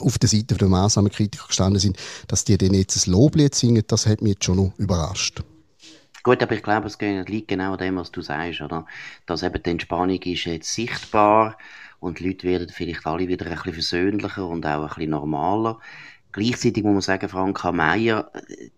auf 0.00 0.18
der 0.18 0.28
Seite 0.28 0.56
der 0.56 0.68
Massnahmenkritiker 0.68 1.46
gestanden 1.46 1.80
sind, 1.80 1.96
dass 2.28 2.44
die 2.44 2.58
denen 2.58 2.74
jetzt 2.74 3.06
ein 3.06 3.12
Loblied 3.12 3.54
singen, 3.54 3.84
das 3.86 4.06
hat 4.06 4.22
mich 4.22 4.34
jetzt 4.34 4.44
schon 4.44 4.56
noch 4.56 4.72
überrascht. 4.78 5.42
Gut, 6.24 6.42
aber 6.42 6.54
ich 6.54 6.62
glaube, 6.62 6.86
es 6.86 6.98
liegt 6.98 7.48
genau 7.48 7.72
an 7.72 7.78
dem, 7.78 7.96
was 7.96 8.10
du 8.10 8.22
sagst, 8.22 8.62
oder? 8.62 8.86
Dass 9.26 9.42
eben 9.42 9.62
die 9.62 9.70
Entspannung 9.70 10.22
ist 10.22 10.44
jetzt 10.44 10.72
sichtbar 10.72 11.58
und 12.00 12.18
die 12.18 12.28
Leute 12.28 12.46
werden 12.46 12.68
vielleicht 12.70 13.06
alle 13.06 13.28
wieder 13.28 13.46
ein 13.46 13.52
bisschen 13.52 13.74
versöhnlicher 13.74 14.46
und 14.46 14.64
auch 14.64 14.82
ein 14.82 14.88
bisschen 14.88 15.10
normaler. 15.10 15.80
Gleichzeitig 16.34 16.82
muss 16.82 16.94
man 16.94 17.00
sagen, 17.00 17.28
Franka 17.28 17.70
Meier, 17.70 18.28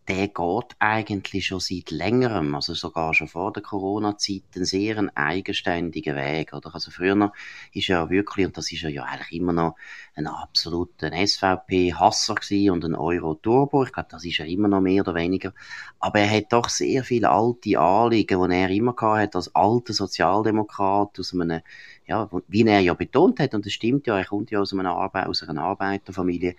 der 0.08 0.29
geht 0.29 0.76
eigentlich 0.79 1.47
schon 1.47 1.58
seit 1.58 1.91
längerem, 1.91 2.55
also 2.55 2.75
sogar 2.75 3.14
schon 3.14 3.29
vor 3.29 3.50
der 3.50 3.62
Corona-Zeit, 3.62 4.43
einen 4.55 4.67
sehr 4.67 5.11
eigenständigen 5.14 6.17
Weg, 6.17 6.53
oder? 6.53 6.75
Also 6.75 6.91
früher 6.91 7.32
ist 7.73 7.88
er 7.88 8.11
wirklich, 8.11 8.44
und 8.44 8.58
das 8.58 8.70
ist 8.70 8.85
er 8.85 8.91
ja 8.91 9.05
eigentlich 9.05 9.41
immer 9.41 9.55
noch, 9.55 9.76
ein 10.14 10.26
absoluter 10.26 11.11
SVP-Hasser 11.11 12.35
und 12.73 12.85
ein 12.85 12.94
Euro-Turbo. 12.94 13.85
Ich 13.85 13.93
glaube, 13.93 14.11
das 14.11 14.26
ist 14.26 14.38
er 14.38 14.47
immer 14.47 14.69
noch 14.69 14.82
mehr 14.82 15.00
oder 15.00 15.14
weniger. 15.14 15.55
Aber 15.99 16.19
er 16.19 16.31
hat 16.31 16.53
doch 16.53 16.69
sehr 16.69 17.05
viele 17.05 17.31
alte 17.31 17.79
Anliegen, 17.79 18.50
die 18.50 18.55
er 18.55 18.69
immer 18.69 18.93
gehabt 18.93 19.19
hat, 19.19 19.37
als 19.37 19.55
alter 19.55 19.94
Sozialdemokrat 19.94 21.19
aus 21.19 21.32
einem 21.32 21.62
ja, 22.06 22.31
wie 22.49 22.62
er 22.62 22.81
ja 22.81 22.94
betont 22.94 23.41
hat, 23.41 23.55
und 23.55 23.67
das 23.67 23.73
stimmt 23.73 24.06
ja, 24.06 24.17
er 24.17 24.25
kommt 24.25 24.50
ja 24.50 24.61
aus 24.61 24.73
einer, 24.73 24.94
Arbeit, 24.94 25.26
aus 25.26 25.43
einer 25.43 25.62
Arbeiterfamilie, 25.62 26.55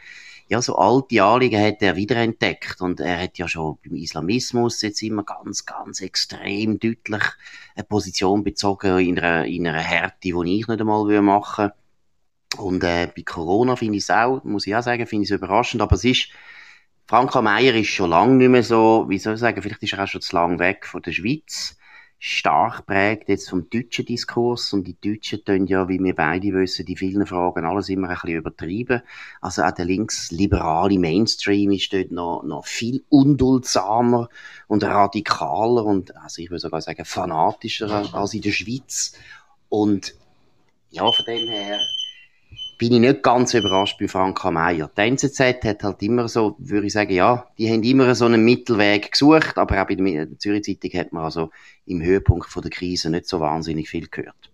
ja, 0.50 0.62
so 0.62 0.78
alte 0.78 1.22
Anliegen 1.24 1.62
hat 1.62 1.82
er 1.82 1.96
wiederentdeckt 1.96 2.82
und 2.82 3.02
er 3.02 3.22
hat 3.22 3.38
ja 3.38 3.48
schon 3.48 3.78
beim 3.84 3.96
Islamismus 3.96 4.82
jetzt 4.82 5.02
immer 5.02 5.24
ganz, 5.24 5.66
ganz 5.66 6.00
extrem 6.02 6.80
deutlich 6.80 7.24
eine 7.76 7.84
Position 7.84 8.44
bezogen 8.44 9.00
in 9.00 9.20
einer, 9.20 9.46
in 9.46 9.68
einer 9.68 9.82
Härte, 9.82 10.18
die 10.24 10.30
ich 10.30 10.68
nicht 10.68 10.70
einmal 10.70 11.22
machen 11.22 11.66
würde. 11.66 11.76
Und 12.58 12.84
äh, 12.84 13.12
bei 13.14 13.24
Corona 13.24 13.76
finde 13.76 13.98
ich 13.98 14.04
es 14.04 14.10
auch, 14.10 14.44
muss 14.46 14.68
ich 14.68 14.76
auch 14.76 14.82
sagen, 14.82 15.06
finde 15.06 15.24
ich 15.26 15.32
es 15.32 15.38
überraschend, 15.38 15.82
aber 15.82 15.96
es 15.96 16.06
ist, 16.06 16.30
Franka 17.08 17.42
Meier 17.42 17.76
ist 17.76 17.88
schon 17.88 18.10
lange 18.10 18.36
nicht 18.36 18.50
mehr 18.50 18.64
so, 18.64 19.06
wie 19.10 19.20
soll 19.20 19.34
ich 19.34 19.40
sagen, 19.42 19.62
vielleicht 19.62 19.84
ist 19.84 19.94
er 19.94 20.04
auch 20.04 20.08
schon 20.08 20.22
zu 20.22 20.36
lang 20.36 20.60
weg 20.60 20.86
von 20.86 21.02
der 21.02 21.12
Schweiz 21.12 21.78
stark 22.20 22.86
prägt 22.88 23.30
jetzt 23.30 23.50
vom 23.50 23.70
deutschen 23.70 24.06
Diskurs 24.06 24.74
und 24.74 24.86
die 24.86 24.98
Deutschen 25.00 25.46
tun 25.46 25.68
ja, 25.68 25.88
wie 25.88 26.00
wir 26.00 26.16
beide 26.16 26.54
wissen, 26.54 26.86
die 26.86 26.98
vielen 26.98 27.26
Fragen 27.28 27.66
alles 27.66 27.90
immer 27.90 28.10
ein 28.10 28.16
bisschen 28.16 28.38
übertrieben. 28.38 29.02
Also 29.40 29.64
auch 29.64 29.72
der 29.72 29.86
linksliberale 29.86 30.98
Mainstream 30.98 31.72
ist 31.72 31.94
dort 31.94 32.12
noch, 32.12 32.44
noch 32.44 32.66
viel 32.66 33.04
unduldsamer 33.10 34.30
und 34.68 34.84
radikaler 34.84 35.86
und, 35.86 36.16
also 36.18 36.42
ich 36.42 36.50
würde 36.50 36.60
sogar 36.60 36.82
sagen, 36.82 37.06
fanatischer 37.06 38.14
als 38.14 38.34
in 38.34 38.42
der 38.42 38.52
Schweiz. 38.52 39.14
Und 39.70 40.16
ja, 40.90 41.12
von 41.12 41.26
dem 41.26 41.48
her 41.50 41.80
bin 42.78 42.94
ich 42.94 43.00
nicht 43.00 43.24
ganz 43.24 43.54
überrascht 43.54 44.00
bei 44.00 44.08
Franka 44.08 44.52
Meier. 44.52 44.90
Die 44.96 45.02
NZZ 45.02 45.40
hat 45.40 45.84
halt 45.84 46.04
immer 46.04 46.28
so, 46.28 46.56
würde 46.60 46.88
ich 46.88 46.94
sagen, 46.94 47.14
ja, 47.14 47.48
die 47.58 47.72
haben 47.72 47.84
immer 47.84 48.14
so 48.14 48.26
einen 48.26 48.44
Mittelweg 48.44 49.12
gesucht, 49.12 49.58
aber 49.58 49.82
auch 49.82 49.88
bei 49.88 49.96
der 49.96 50.38
Zürich 50.38 50.64
Zeitung 50.64 50.92
hat 51.00 51.14
man 51.14 51.24
also 51.24 51.50
im 51.86 52.02
Höhepunkt 52.02 52.50
von 52.50 52.62
der 52.62 52.72
Krise 52.72 53.10
nicht 53.10 53.28
so 53.28 53.40
wahnsinnig 53.40 53.90
viel 53.90 54.08
gehört. 54.08 54.52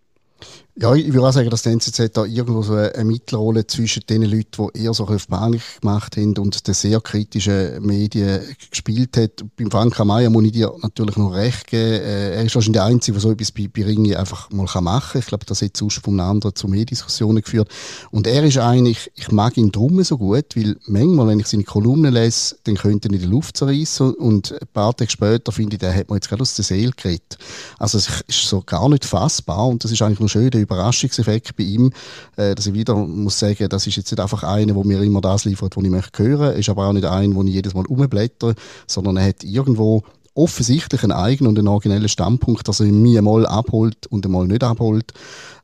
Ja, 0.76 0.96
ich 0.96 1.14
würde 1.14 1.28
auch 1.28 1.32
sagen, 1.32 1.52
dass 1.52 1.62
die 1.62 1.70
NZZ 1.70 2.14
da 2.14 2.26
irgendwo 2.26 2.64
so 2.64 2.74
eine 2.74 3.04
Mittelrolle 3.04 3.68
zwischen 3.68 4.02
den 4.10 4.24
Leuten, 4.24 4.70
die 4.74 4.82
eher 4.82 4.94
so 4.96 5.06
auf 5.06 5.28
Panik 5.28 5.62
gemacht 5.80 6.18
haben 6.18 6.36
und 6.40 6.66
den 6.68 6.74
sehr 6.74 7.00
kritischen 7.00 7.80
Medien 7.86 8.42
gespielt 8.72 9.16
hat. 9.16 9.46
Beim 9.56 9.70
Frank 9.70 10.00
Amaya 10.00 10.32
muss 10.32 10.46
ich 10.46 10.54
dir 10.54 10.74
natürlich 10.82 11.16
noch 11.16 11.36
recht 11.36 11.68
geben. 11.68 12.02
Äh, 12.04 12.38
er 12.38 12.44
ist 12.44 12.56
wahrscheinlich 12.56 12.80
der 12.80 12.86
Einzige, 12.86 13.14
der 13.14 13.22
so 13.22 13.32
etwas 13.32 13.52
bei, 13.52 13.70
bei 13.72 13.84
Ringe 13.84 14.18
einfach 14.18 14.50
mal 14.50 14.66
machen 14.82 15.12
kann. 15.12 15.20
Ich 15.20 15.28
glaube, 15.28 15.46
das 15.46 15.62
hat 15.62 15.78
sonst 15.78 16.08
einem 16.08 16.20
anderen 16.22 16.56
zu 16.56 16.68
mehr 16.68 16.86
Diskussionen 16.86 17.44
geführt. 17.44 17.70
Und 18.10 18.26
er 18.26 18.44
ist 18.44 18.58
eigentlich, 18.58 19.12
ich 19.14 19.32
mag 19.32 19.56
ihn 19.58 19.72
drum 19.72 20.04
so 20.04 20.18
gut, 20.18 20.56
weil 20.56 20.76
manchmal, 20.88 21.28
wenn 21.28 21.40
ich 21.40 21.48
seine 21.48 21.66
Kolumnen 21.66 22.12
lese, 22.12 22.56
dann 22.64 22.78
könnte 22.78 23.10
er 23.10 23.14
in 23.14 23.20
der 23.20 23.30
Luft 23.30 23.58
zerreißen 23.58 24.16
und 24.16 24.52
ein 24.54 24.68
paar 24.74 24.98
Tage 24.98 25.12
später 25.12 25.52
finde 25.52 25.76
ich, 25.76 25.82
der 25.82 25.96
hat 25.96 26.10
man 26.10 26.18
jetzt 26.18 26.30
gerade 26.30 26.42
aus 26.42 26.56
der 26.56 26.66
Seele 26.66 26.94
geredet. 26.98 27.38
Also 27.78 28.00
es 28.00 28.22
ist 28.28 28.48
so 28.48 28.62
gar 28.62 28.90
nicht 28.90 29.06
fassbar 29.06 29.68
und 29.68 29.84
das 29.84 29.92
ist 29.92 30.02
eigentlich 30.02 30.20
noch 30.20 30.30
schön, 30.30 30.63
Überraschungseffekt 30.64 31.56
bei 31.56 31.64
ihm, 31.64 31.92
äh, 32.36 32.56
dass 32.56 32.68
ich 32.68 32.74
wieder 32.74 32.96
muss 32.96 33.40
sagen, 33.40 33.70
das 33.70 33.88
ist 33.88 33.96
jetzt 33.98 34.12
nicht 34.12 34.20
einfach 34.20 34.44
einer, 34.44 34.74
der 34.74 34.86
mir 34.86 35.02
immer 35.02 35.22
das 35.22 35.46
liefert, 35.46 35.76
was 35.76 35.84
ich 35.84 35.90
möchte 35.90 36.24
hören, 36.24 36.56
ist 36.56 36.70
aber 36.70 36.88
auch 36.88 36.94
nicht 36.94 37.06
einer, 37.06 37.36
wo 37.36 37.44
ich 37.44 37.54
jedes 37.54 37.74
Mal 37.74 37.86
umblätter, 37.86 38.54
sondern 38.88 39.18
er 39.18 39.28
hat 39.28 39.44
irgendwo 39.44 40.04
offensichtlich 40.36 41.04
einen 41.04 41.12
eigenen 41.12 41.50
und 41.50 41.60
einen 41.60 41.68
originellen 41.68 42.10
Standpunkt, 42.10 42.68
dass 42.68 42.80
er 42.80 42.88
mich 42.88 43.18
einmal 43.18 43.46
abholt 43.46 44.08
und 44.08 44.26
einmal 44.26 44.48
nicht 44.48 44.64
abholt. 44.64 45.14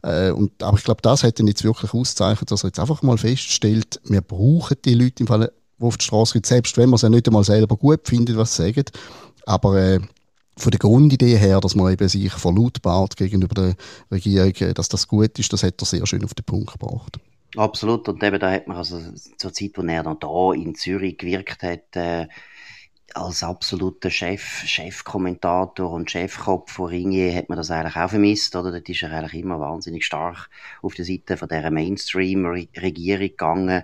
Äh, 0.03 0.31
und, 0.31 0.61
aber 0.61 0.77
ich 0.77 0.83
glaube, 0.83 1.01
das 1.01 1.23
hat 1.23 1.39
ihn 1.39 1.47
jetzt 1.47 1.63
wirklich 1.63 1.93
auszeichnet, 1.93 2.51
dass 2.51 2.63
er 2.63 2.67
jetzt 2.67 2.79
einfach 2.79 3.01
mal 3.01 3.17
feststellt, 3.17 3.99
wir 4.05 4.21
brauchen 4.21 4.77
die 4.85 4.93
Leute 4.93 5.21
im 5.21 5.27
Fall, 5.27 5.51
die 5.79 5.83
auf 5.83 5.97
die 5.97 6.05
Straße 6.05 6.33
gehen, 6.33 6.43
selbst 6.43 6.77
wenn 6.77 6.89
man 6.89 6.95
es 6.95 7.01
ja 7.01 7.09
nicht 7.09 7.27
einmal 7.27 7.43
selber 7.43 7.75
gut 7.77 8.01
findet, 8.07 8.37
was 8.37 8.55
sie 8.55 8.63
sagen. 8.63 8.85
Aber 9.45 9.77
äh, 9.77 9.99
von 10.59 10.71
der 10.71 10.79
Grundidee 10.79 11.37
her, 11.37 11.59
dass 11.59 11.75
man 11.75 11.91
eben 11.91 12.07
sich 12.07 12.31
verlautbart 12.31 13.17
gegenüber 13.17 13.55
der 13.55 13.75
Regierung, 14.11 14.53
äh, 14.59 14.73
dass 14.73 14.89
das 14.89 15.07
gut 15.07 15.37
ist, 15.39 15.51
das 15.53 15.63
hat 15.63 15.81
er 15.81 15.85
sehr 15.85 16.05
schön 16.05 16.23
auf 16.23 16.33
den 16.33 16.45
Punkt 16.45 16.73
gebracht. 16.73 17.19
Absolut. 17.55 18.07
Und 18.07 18.23
eben 18.23 18.39
da 18.39 18.51
hat 18.51 18.67
man 18.67 18.77
also 18.77 18.99
zur 19.37 19.53
Zeit, 19.53 19.71
wo 19.75 19.81
er 19.81 20.03
noch 20.03 20.19
da 20.19 20.53
in 20.53 20.75
Zürich 20.75 21.17
gewirkt 21.17 21.63
hat, 21.63 21.95
äh, 21.95 22.27
als 23.15 23.43
absoluter 23.43 24.11
Chef, 24.11 24.63
Chefkommentator 24.65 25.89
und 25.91 26.11
Chefkopf 26.11 26.73
von 26.73 26.89
Ringier 26.89 27.35
hat 27.35 27.49
man 27.49 27.57
das 27.57 27.71
eigentlich 27.71 27.95
auch 27.95 28.09
vermisst, 28.09 28.55
oder? 28.55 28.71
Dort 28.71 28.87
ist 28.87 29.01
er 29.01 29.11
eigentlich 29.11 29.41
immer 29.41 29.59
wahnsinnig 29.59 30.05
stark 30.05 30.49
auf 30.83 30.93
der 30.93 31.05
Seite 31.05 31.35
von 31.35 31.49
dieser 31.49 31.71
Mainstream-Regierung 31.71 33.27
gegangen 33.27 33.83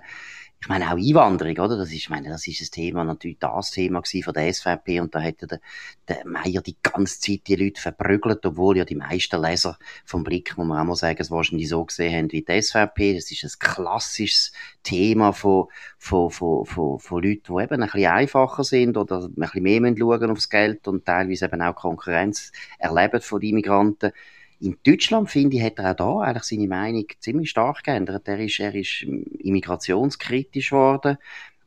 ich 0.60 0.68
meine, 0.68 0.86
auch 0.86 0.96
Einwanderung, 0.96 1.58
oder? 1.58 1.76
Das 1.76 1.88
ist, 1.90 1.94
ich 1.94 2.10
meine, 2.10 2.30
das 2.30 2.46
ist 2.46 2.60
das 2.60 2.70
Thema, 2.70 3.04
natürlich 3.04 3.38
das 3.38 3.70
Thema 3.70 4.02
von 4.02 4.34
der 4.34 4.52
SVP 4.52 5.00
und 5.00 5.14
da 5.14 5.20
hätte 5.20 5.46
der, 5.46 5.60
der 6.08 6.26
Meier 6.26 6.62
die 6.62 6.76
ganze 6.82 7.20
Zeit 7.20 7.46
die 7.46 7.56
Leute 7.56 7.80
verprügelt, 7.80 8.44
obwohl 8.44 8.78
ja 8.78 8.84
die 8.84 8.96
meisten 8.96 9.40
Leser 9.40 9.78
vom 10.04 10.24
Blick, 10.24 10.56
muss 10.56 10.66
man 10.66 10.80
auch 10.80 10.84
mal 10.84 10.96
sagen, 10.96 11.18
es 11.20 11.30
wahrscheinlich 11.30 11.68
so 11.68 11.84
gesehen 11.84 12.16
haben 12.16 12.32
wie 12.32 12.42
die 12.42 12.62
SVP. 12.62 13.14
Das 13.14 13.30
ist 13.30 13.44
ein 13.44 13.58
klassisches 13.58 14.52
Thema 14.82 15.32
von, 15.32 15.66
von, 15.98 16.30
von, 16.30 16.64
von, 16.64 16.98
von 16.98 17.22
Leuten, 17.22 17.54
die 17.54 17.62
eben 17.62 17.82
ein 17.82 17.90
bisschen 17.90 18.10
einfacher 18.10 18.64
sind 18.64 18.96
oder 18.96 19.24
ein 19.24 19.34
bisschen 19.34 19.62
mehr 19.62 19.94
schauen 19.96 20.30
aufs 20.30 20.48
Geld 20.48 20.88
und 20.88 21.04
teilweise 21.04 21.44
eben 21.44 21.62
auch 21.62 21.74
Konkurrenz 21.74 22.50
erleben 22.78 23.20
von 23.20 23.40
den 23.40 23.50
Immigranten. 23.50 24.12
In 24.58 24.76
Deutschland, 24.84 25.30
finde 25.30 25.56
ich, 25.56 25.62
hat 25.62 25.78
er 25.78 25.92
auch 25.92 25.96
da 25.96 26.18
eigentlich 26.20 26.44
seine 26.44 26.68
Meinung 26.68 27.04
ziemlich 27.20 27.50
stark 27.50 27.84
geändert. 27.84 28.26
Er 28.26 28.38
ist, 28.40 28.58
er 28.58 28.74
ist 28.74 29.02
immigrationskritisch 29.02 30.70
geworden. 30.70 31.18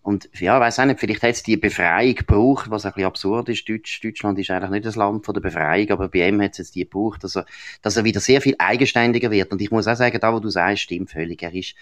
Und 0.01 0.29
ja, 0.39 0.59
weiß 0.59 0.79
auch 0.79 0.85
nicht, 0.85 0.99
vielleicht 0.99 1.21
hat 1.21 1.31
es 1.31 1.43
die 1.43 1.57
Befreiung 1.57 2.15
gebraucht, 2.15 2.71
was 2.71 2.85
ein 2.85 2.93
bisschen 2.93 3.07
absurd 3.07 3.49
ist. 3.49 3.67
Deutsch, 3.69 4.01
Deutschland 4.01 4.39
ist 4.39 4.49
eigentlich 4.49 4.71
nicht 4.71 4.85
das 4.85 4.95
Land 4.95 5.25
von 5.25 5.33
der 5.33 5.41
Befreiung, 5.41 5.91
aber 5.91 6.07
bei 6.07 6.27
ihm 6.27 6.41
hat 6.41 6.53
es 6.53 6.57
jetzt 6.57 6.75
die 6.75 6.83
gebraucht, 6.83 7.23
dass 7.23 7.35
er, 7.35 7.45
dass 7.81 7.97
er 7.97 8.05
wieder 8.05 8.19
sehr 8.19 8.41
viel 8.41 8.55
eigenständiger 8.57 9.29
wird. 9.29 9.51
Und 9.51 9.61
ich 9.61 9.71
muss 9.71 9.87
auch 9.87 9.95
sagen, 9.95 10.19
da, 10.19 10.33
wo 10.33 10.39
du 10.39 10.49
sagst, 10.49 10.83
stimmt 10.83 11.11
völlig. 11.11 11.43
Er 11.43 11.53
ist, 11.53 11.75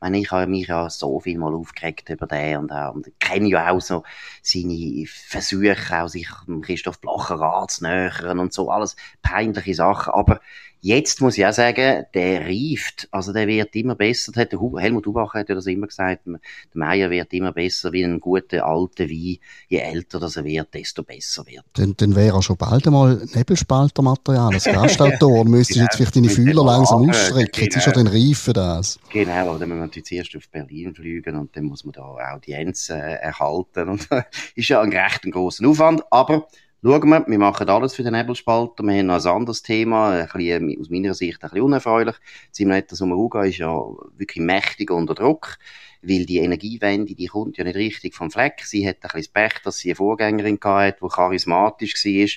meine, 0.00 0.18
ich 0.18 0.30
habe 0.30 0.46
mich 0.50 0.66
ja 0.68 0.88
so 0.90 1.20
viel 1.20 1.38
mal 1.38 1.54
aufgeregt 1.54 2.08
über 2.08 2.26
den 2.26 2.58
und, 2.58 2.72
auch, 2.72 2.94
und 2.94 3.08
kenne 3.20 3.48
ja 3.48 3.70
auch 3.70 3.80
so 3.80 4.02
seine 4.42 5.04
Versuche, 5.06 5.76
auch 5.90 6.08
sich 6.08 6.28
Christoph 6.62 7.00
Blocher 7.00 7.40
anzunähern 7.40 8.38
und 8.38 8.52
so, 8.52 8.70
alles 8.70 8.96
peinliche 9.22 9.74
Sachen. 9.74 10.12
Aber 10.12 10.40
Jetzt 10.82 11.20
muss 11.20 11.36
ich 11.36 11.44
auch 11.44 11.52
sagen, 11.52 12.04
der 12.14 12.46
reift. 12.46 13.06
Also 13.10 13.32
der 13.34 13.46
wird 13.46 13.76
immer 13.76 13.94
besser. 13.94 14.32
Hat 14.36 14.52
der 14.52 14.60
Helmut 14.78 15.06
Hubacher 15.06 15.40
hat 15.40 15.48
ja 15.50 15.54
das 15.54 15.66
immer 15.66 15.86
gesagt. 15.86 16.22
Der 16.26 16.38
Meier 16.72 17.10
wird 17.10 17.32
immer 17.34 17.52
besser 17.52 17.92
wie 17.92 18.02
ein 18.02 18.18
guter 18.18 18.64
alter 18.64 19.04
Wein. 19.04 19.36
Je 19.68 19.78
älter 19.78 20.18
das 20.18 20.36
er 20.36 20.44
wird, 20.44 20.72
desto 20.72 21.02
besser 21.02 21.44
wird. 21.46 21.64
Dann, 21.74 21.94
dann 21.96 22.16
wäre 22.16 22.36
er 22.36 22.42
schon 22.42 22.56
bald 22.56 22.86
einmal 22.86 23.22
Nebelspaltermaterial. 23.34 24.54
Als 24.54 24.64
Gastautor 24.64 25.44
müsstest 25.48 25.76
du 25.76 25.82
jetzt 25.82 25.96
vielleicht 25.96 26.16
deine 26.16 26.30
Fühler 26.30 26.64
langsam 26.64 27.10
ausstrecken. 27.10 27.50
Genau. 27.52 27.64
Jetzt 27.64 27.76
ist 27.76 27.86
er 27.86 27.92
dann 27.92 28.06
reif 28.06 28.38
für 28.38 28.52
das. 28.54 28.98
Genau, 29.12 29.50
aber 29.50 29.58
dann 29.58 29.68
müssen 29.68 29.80
wir 29.80 29.86
natürlich 29.86 30.08
zuerst 30.08 30.36
auf 30.36 30.48
Berlin 30.48 30.94
fliegen 30.94 31.36
und 31.36 31.54
dann 31.54 31.64
muss 31.64 31.84
man 31.84 31.92
da 31.92 32.34
Audienz 32.34 32.88
äh, 32.88 32.94
erhalten. 32.94 33.88
Und 33.90 34.08
ist 34.54 34.68
ja 34.68 34.80
ein 34.80 34.92
recht 34.92 35.22
großer 35.30 35.66
Aufwand. 35.66 36.02
Aber 36.10 36.46
schauen 36.82 37.08
wir, 37.10 37.24
wir 37.26 37.38
machen 37.38 37.68
alles 37.68 37.94
für 37.94 38.02
den 38.02 38.14
Nebelspalter. 38.14 38.82
Wir 38.82 38.98
haben 38.98 39.06
noch 39.06 39.24
ein 39.24 39.30
anderes 39.30 39.62
Thema, 39.62 40.12
ein 40.12 40.28
bisschen, 40.32 40.80
aus 40.80 40.88
meiner 40.88 41.14
Sicht 41.14 41.42
ein 41.42 41.50
bisschen 41.50 41.64
unerfreulich. 41.64 42.16
Simonetta 42.50 42.96
Sommaruga 42.96 43.44
ist 43.44 43.58
ja 43.58 43.70
wirklich 44.16 44.42
mächtig 44.44 44.90
unter 44.90 45.14
Druck, 45.14 45.58
weil 46.02 46.24
die 46.24 46.38
Energiewende, 46.38 47.14
die 47.14 47.26
kommt 47.26 47.58
ja 47.58 47.64
nicht 47.64 47.76
richtig 47.76 48.14
vom 48.14 48.30
Fleck. 48.30 48.62
Sie 48.64 48.88
hat 48.88 48.96
ein 48.96 49.00
bisschen 49.02 49.20
das 49.20 49.28
Pech, 49.28 49.62
dass 49.62 49.76
sie 49.76 49.90
eine 49.90 49.96
Vorgängerin 49.96 50.58
hatte, 50.62 50.98
die 51.02 51.08
charismatisch 51.08 51.94
war 52.04 52.28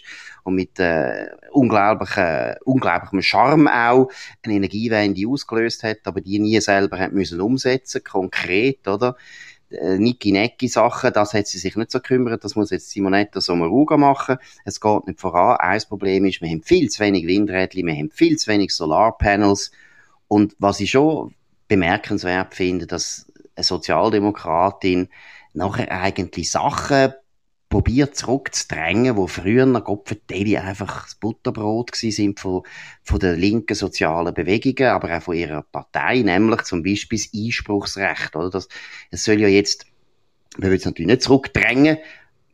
und 0.44 0.56
mit 0.56 0.78
äh, 0.80 1.28
unglaublichem, 1.52 2.56
unglaublichem 2.66 3.22
Charme 3.22 3.70
auch 3.70 4.10
eine 4.44 4.56
Energiewende 4.56 5.26
ausgelöst 5.26 5.84
hat, 5.84 6.00
aber 6.04 6.20
die 6.20 6.40
nie 6.40 6.60
selber 6.60 7.00
hat 7.00 7.14
müssen 7.14 7.40
umsetzen, 7.40 8.04
konkret, 8.04 8.88
oder? 8.90 9.16
Äh, 9.74 9.98
Nicki-Necki-Sachen, 9.98 11.14
das 11.14 11.34
hat 11.34 11.48
sie 11.48 11.58
sich 11.58 11.76
nicht 11.76 11.92
so 11.92 12.00
gekümmert, 12.00 12.44
das 12.44 12.56
muss 12.56 12.72
jetzt 12.72 12.90
Simonetta 12.90 13.42
Sommaruga 13.42 13.98
machen. 13.98 14.38
Es 14.66 14.80
geht 14.80 15.08
nicht 15.08 15.20
voran. 15.20 15.58
Ein 15.58 15.82
Problem 15.88 16.26
ist, 16.26 16.42
wir 16.42 16.50
haben 16.50 16.64
viel 16.64 16.90
zu 16.90 17.04
wenig 17.04 17.28
Windräder, 17.28 17.76
wir 17.76 17.94
haben 17.94 18.10
viel 18.12 18.38
zu 18.38 18.52
wenig 18.52 18.72
Solarpanels. 18.74 19.72
Und 20.28 20.56
was 20.60 20.80
ich 20.80 20.92
schon 20.92 21.34
bemerkenswert 21.68 22.56
finde, 22.56 22.88
dass 22.88 23.28
eine 23.56 23.64
Sozialdemokratin 23.64 25.10
nachher 25.54 25.92
eigentlich 25.92 26.50
Sachen 26.52 27.14
probiert 27.74 28.16
zurückzudrängen, 28.16 29.18
wo 29.18 29.26
früher 29.26 29.66
noch 29.66 29.84
Gottverdeli 29.84 30.58
einfach 30.60 31.06
das 31.06 31.16
Butterbrot 31.16 31.96
sind 31.96 32.40
von, 32.40 32.62
von 33.02 33.18
den 33.18 33.40
linken 33.40 33.74
sozialen 33.74 34.32
Bewegungen, 34.32 34.92
aber 34.92 35.18
auch 35.18 35.24
von 35.24 35.36
ihrer 35.36 35.64
Partei, 35.64 36.20
nämlich 36.20 36.62
zum 36.66 36.84
Beispiel 36.84 37.18
das 37.18 37.32
Einspruchsrecht, 37.34 38.36
oder? 38.36 38.52
Das, 38.52 38.68
es 39.10 39.24
soll 39.24 39.42
ja 39.42 39.48
jetzt, 39.48 39.88
man 40.60 40.70
will 40.70 40.78
es 40.78 40.86
natürlich 40.86 41.08
nicht 41.08 41.24
zurückdrängen, 41.24 41.98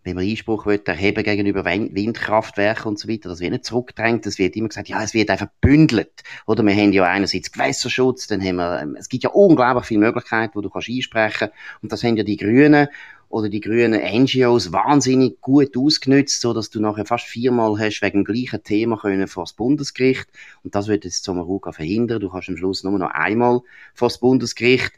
wenn 0.04 0.16
man 0.16 0.26
Einspruch 0.26 0.66
will, 0.66 0.82
erheben 0.86 1.24
gegenüber 1.24 1.66
Windkraftwerken 1.66 2.88
und 2.88 3.00
so 3.00 3.08
weiter, 3.08 3.30
das 3.30 3.40
wird 3.40 3.52
nicht 3.52 3.66
zurückdrängt, 3.66 4.26
das 4.26 4.40
wird 4.40 4.56
immer 4.56 4.70
gesagt, 4.70 4.90
ja, 4.90 5.04
es 5.04 5.14
wird 5.14 5.30
einfach 5.30 5.50
bündelt. 5.62 6.24
Oder 6.46 6.64
wir 6.64 6.74
haben 6.74 6.94
ja 6.94 7.04
einerseits 7.04 7.52
Gewässerschutz, 7.52 8.28
dann 8.28 8.42
haben 8.42 8.56
wir, 8.56 8.82
ähm, 8.82 8.96
es 8.98 9.10
gibt 9.10 9.24
ja 9.24 9.30
unglaublich 9.32 9.86
viele 9.86 10.02
Möglichkeiten, 10.02 10.56
wo 10.56 10.62
du 10.62 10.70
kannst 10.70 10.90
einsprechen, 10.90 11.50
und 11.82 11.92
das 11.92 12.04
haben 12.04 12.18
ja 12.18 12.24
die 12.24 12.38
Grünen 12.38 12.88
oder 13.30 13.48
die 13.48 13.62
grünen 13.62 14.02
NGOs 14.02 14.72
wahnsinnig 14.72 15.40
gut 15.40 15.78
ausgenutzt, 15.78 16.42
so 16.42 16.52
dass 16.52 16.72
du 16.72 16.80
nachher 16.80 17.06
fast 17.06 17.26
viermal 17.26 17.78
hast 17.80 18.02
wegen 18.02 18.24
dem 18.24 18.26
gleichen 18.26 18.64
Thema 18.64 18.98
können 18.98 19.28
vor 19.28 19.44
das 19.44 19.54
Bundesgericht. 19.54 20.28
Und 20.64 20.74
das 20.74 20.88
wird 20.88 21.06
jetzt 21.06 21.24
Sommaruga 21.24 21.72
verhindern. 21.72 22.20
Du 22.20 22.30
kannst 22.30 22.50
am 22.50 22.58
Schluss 22.58 22.84
nur 22.84 22.98
noch 22.98 23.12
einmal 23.12 23.62
vor 23.94 24.08
das 24.08 24.20
Bundesgericht. 24.20 24.94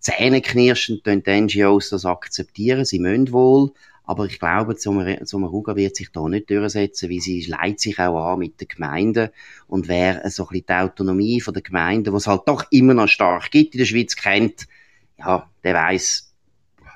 Zähneknirschend 0.00 1.04
tun 1.04 1.22
die 1.22 1.40
NGOs 1.40 1.90
das 1.90 2.04
akzeptieren. 2.04 2.84
Sie 2.84 2.98
müssen 2.98 3.32
wohl. 3.32 3.72
Aber 4.06 4.24
ich 4.26 4.38
glaube, 4.38 4.76
Sommaruga 4.78 5.74
wird 5.74 5.96
sich 5.96 6.12
da 6.12 6.28
nicht 6.28 6.48
durchsetzen, 6.48 7.10
weil 7.10 7.20
sie 7.20 7.44
leitet 7.46 7.80
sich 7.80 7.98
auch 7.98 8.32
an 8.32 8.38
mit 8.38 8.60
den 8.60 8.68
Gemeinden. 8.68 9.30
Und 9.66 9.88
wer 9.88 10.30
so 10.30 10.44
ein 10.44 10.48
bisschen 10.50 10.66
die 10.68 10.72
Autonomie 10.72 11.40
von 11.40 11.52
der 11.52 11.62
Gemeinden, 11.62 12.12
was 12.12 12.28
halt 12.28 12.42
doch 12.46 12.64
immer 12.70 12.94
noch 12.94 13.08
stark 13.08 13.50
gibt 13.50 13.74
in 13.74 13.78
der 13.78 13.86
Schweiz, 13.86 14.14
kennt, 14.14 14.68
ja, 15.18 15.50
der 15.64 15.74
weiß, 15.74 16.32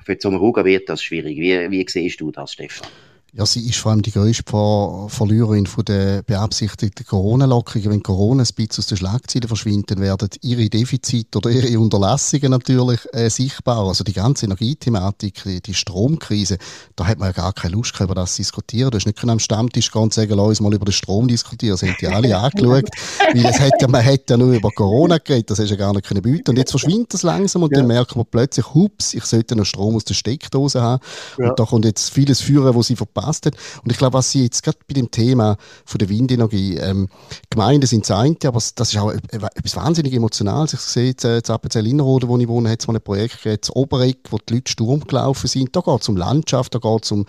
für 0.04 0.16
Sommaruga 0.18 0.64
wird 0.64 0.88
das 0.88 1.02
schwierig. 1.02 1.38
Wie, 1.38 1.70
wie 1.70 1.86
siehst 1.88 2.20
du 2.20 2.30
das, 2.30 2.52
Stefan? 2.52 2.88
Ja, 3.32 3.46
sie 3.46 3.68
ist 3.68 3.78
vor 3.78 3.92
allem 3.92 4.02
die 4.02 4.10
grösste 4.10 4.42
Ver 4.44 5.06
Verliererin 5.08 5.66
von 5.66 5.84
der 5.84 6.22
beabsichtigten 6.22 7.06
Corona-Lockerung. 7.06 7.92
Wenn 7.92 8.02
Corona 8.02 8.42
ein 8.42 8.54
bisschen 8.56 8.80
aus 8.80 8.86
den 8.88 8.96
Schlagzeilen 8.96 9.46
verschwindet, 9.46 10.00
werden 10.00 10.30
ihre 10.42 10.68
Defizite 10.68 11.38
oder 11.38 11.50
ihre 11.50 11.78
Unterlassungen 11.78 12.50
natürlich 12.50 13.00
äh, 13.12 13.28
sichtbar. 13.28 13.86
Also 13.86 14.02
die 14.02 14.14
ganze 14.14 14.46
Energiethematik, 14.46 15.44
die, 15.44 15.60
die 15.60 15.74
Stromkrise, 15.74 16.58
da 16.96 17.06
hat 17.06 17.20
man 17.20 17.28
ja 17.28 17.32
gar 17.32 17.52
keine 17.52 17.74
Lust 17.74 18.00
über 18.00 18.16
das 18.16 18.34
zu 18.34 18.42
diskutieren. 18.42 18.90
Du 18.90 18.96
hast 18.96 19.06
nicht 19.06 19.22
am 19.22 19.38
Stammtisch 19.38 19.92
gehen 19.92 20.02
und 20.02 20.12
sagen, 20.12 20.32
lass 20.34 20.48
uns 20.48 20.60
mal 20.60 20.74
über 20.74 20.86
den 20.86 20.92
Strom 20.92 21.28
diskutieren. 21.28 21.74
Das 21.74 21.82
haben 21.82 21.96
die 22.00 22.08
alle 22.08 22.36
angeschaut. 22.36 22.88
Weil 23.32 23.46
es 23.46 23.60
hat 23.60 23.80
ja, 23.80 23.86
man 23.86 24.04
hat 24.04 24.28
ja 24.28 24.36
nur 24.36 24.54
über 24.54 24.70
Corona 24.72 25.18
geredet, 25.18 25.50
das 25.50 25.60
hast 25.60 25.68
du 25.68 25.74
ja 25.74 25.78
gar 25.78 25.92
nicht 25.92 26.08
können 26.08 26.22
bieten. 26.22 26.50
Und 26.50 26.56
jetzt 26.56 26.72
verschwindet 26.72 27.14
das 27.14 27.22
langsam 27.22 27.62
und 27.62 27.70
ja. 27.70 27.78
dann 27.78 27.86
merkt 27.86 28.16
man 28.16 28.26
plötzlich, 28.28 28.74
hups, 28.74 29.14
ich 29.14 29.24
sollte 29.24 29.54
noch 29.54 29.66
Strom 29.66 29.94
aus 29.94 30.04
der 30.04 30.14
Steckdose 30.14 30.82
haben. 30.82 31.00
Ja. 31.38 31.50
Und 31.50 31.60
da 31.60 31.64
kommt 31.64 31.84
jetzt 31.84 32.10
vieles 32.10 32.40
führen, 32.40 32.74
wo 32.74 32.82
sie 32.82 32.96
verpasst 32.96 33.19
verpasst 33.20 33.46
hat. 33.46 33.54
Und 33.82 33.90
ich 33.90 33.98
glaube, 33.98 34.14
was 34.14 34.30
Sie 34.30 34.44
jetzt 34.44 34.62
gerade 34.62 34.78
bei 34.86 34.94
dem 34.94 35.10
Thema 35.10 35.56
von 35.84 35.98
der 35.98 36.08
Windenergie, 36.08 36.76
ähm, 36.76 37.08
Gemeinden 37.50 37.86
sind 37.86 38.08
das 38.08 38.16
eine, 38.16 38.36
aber 38.44 38.60
das 38.74 38.92
ist 38.92 38.98
auch 38.98 39.10
etwas 39.10 39.76
wahnsinnig 39.76 40.12
Emotionales. 40.12 40.72
Ich 40.72 40.80
sehe 40.80 41.08
jetzt, 41.08 41.24
äh, 41.24 41.40
Appenzell 41.48 41.86
Innerrhoden, 41.86 42.28
wo 42.28 42.38
ich 42.38 42.48
wohne, 42.48 42.70
hat 42.70 42.80
es 42.80 42.86
mal 42.86 42.94
ein 42.94 43.02
Projekt 43.02 43.42
gegeben, 43.42 43.58
das 43.60 43.74
Obereck, 43.74 44.18
wo 44.30 44.38
die 44.38 44.54
Leute 44.54 44.70
Sturm 44.70 45.00
gelaufen 45.00 45.46
sind. 45.48 45.74
Da 45.74 45.80
geht 45.80 46.00
es 46.00 46.08
um 46.08 46.16
Landschaft, 46.16 46.74
da 46.74 46.78
geht 46.78 47.04
es 47.04 47.12
um 47.12 47.26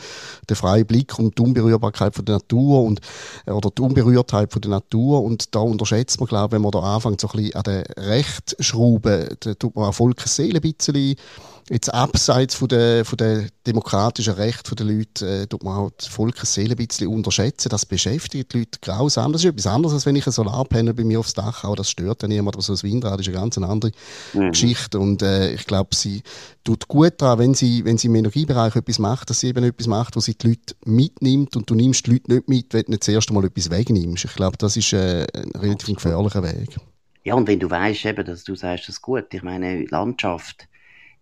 den 0.49 0.55
freien 0.55 0.85
Blick, 0.85 1.17
um 1.17 1.31
die 1.31 1.41
Unberührbarkeit 1.41 2.15
von 2.15 2.25
der 2.25 2.35
Natur 2.35 2.83
und, 2.83 3.01
äh, 3.45 3.51
oder 3.51 3.71
die 3.71 3.81
Unberührtheit 3.81 4.51
von 4.51 4.61
der 4.61 4.71
Natur. 4.71 5.23
Und 5.23 5.55
da 5.55 5.59
unterschätzt 5.59 6.19
man, 6.19 6.27
glaube 6.27 6.47
ich, 6.47 6.51
wenn 6.53 6.61
man 6.61 6.71
da 6.71 6.79
anfängt, 6.79 7.21
so 7.21 7.27
ein 7.29 7.37
bisschen 7.37 7.55
an 7.55 7.63
der 7.63 7.83
Rechtschraube, 7.97 9.35
da 9.39 9.53
tut 9.55 9.75
man 9.75 9.85
auch 9.85 9.93
Volkes 9.93 10.35
Seele 10.35 10.59
ein 10.59 10.61
bisschen 10.61 11.15
Jetzt 11.71 11.93
abseits 11.93 12.53
von 12.53 12.67
der, 12.67 13.05
von 13.05 13.15
der 13.15 13.47
demokratischen 13.65 14.33
Rechte 14.33 14.75
der 14.75 14.85
Leute 14.85 15.25
äh, 15.25 15.47
tut 15.47 15.63
man 15.63 15.77
auch 15.77 15.91
die 15.91 16.09
Volksseele 16.09 16.75
ein 16.75 16.85
bisschen 16.85 17.07
unterschätzen. 17.07 17.69
Das 17.69 17.85
beschäftigt 17.85 18.51
die 18.51 18.59
Leute 18.59 18.79
grausam. 18.81 19.31
Das 19.31 19.41
ist 19.41 19.49
etwas 19.51 19.67
anderes, 19.67 19.93
als 19.93 20.05
wenn 20.05 20.17
ich 20.17 20.27
ein 20.27 20.33
Solarpanel 20.33 20.93
bei 20.93 21.05
mir 21.05 21.19
aufs 21.21 21.33
Dach 21.33 21.63
habe. 21.63 21.77
Das 21.77 21.89
stört 21.89 22.23
dann 22.23 22.29
niemand. 22.29 22.57
Aber 22.57 22.61
so 22.61 22.73
ein 22.73 22.83
Windrad 22.83 23.21
ist 23.21 23.29
eine 23.29 23.37
ganz 23.37 23.57
andere 23.57 23.91
mhm. 24.33 24.51
Geschichte. 24.51 24.99
Und 24.99 25.21
äh, 25.21 25.53
ich 25.53 25.65
glaube, 25.65 25.95
sie 25.95 26.23
tut 26.65 26.89
gut 26.89 27.13
daran, 27.21 27.39
wenn 27.39 27.53
sie, 27.53 27.85
wenn 27.85 27.97
sie 27.97 28.07
im 28.07 28.15
Energiebereich 28.15 28.75
etwas 28.75 28.99
macht, 28.99 29.29
dass 29.29 29.39
sie 29.39 29.47
eben 29.47 29.63
etwas 29.63 29.87
macht, 29.87 30.17
wo 30.17 30.19
sie 30.19 30.35
die 30.35 30.49
Leute 30.49 30.75
mitnimmt. 30.83 31.55
Und 31.55 31.69
du 31.69 31.75
nimmst 31.75 32.05
die 32.05 32.11
Leute 32.11 32.33
nicht 32.33 32.49
mit, 32.49 32.73
wenn 32.73 32.83
du 32.83 32.91
nicht 32.91 33.05
zuerst 33.05 33.29
einmal 33.29 33.45
etwas 33.45 33.71
wegnimmst. 33.71 34.25
Ich 34.25 34.35
glaube, 34.35 34.57
das 34.57 34.75
ist 34.75 34.91
äh, 34.91 35.25
ein 35.33 35.51
relativ 35.55 35.95
gefährlicher 35.95 36.43
Weg. 36.43 36.75
Ja, 37.23 37.35
und 37.35 37.47
wenn 37.47 37.61
du 37.61 37.69
weißt, 37.69 38.03
eben, 38.07 38.25
dass 38.25 38.43
du 38.43 38.55
sagst, 38.55 38.89
das 38.89 38.95
ist 38.95 39.01
gut. 39.01 39.33
Ich 39.33 39.43
meine, 39.43 39.85
Landschaft 39.85 40.67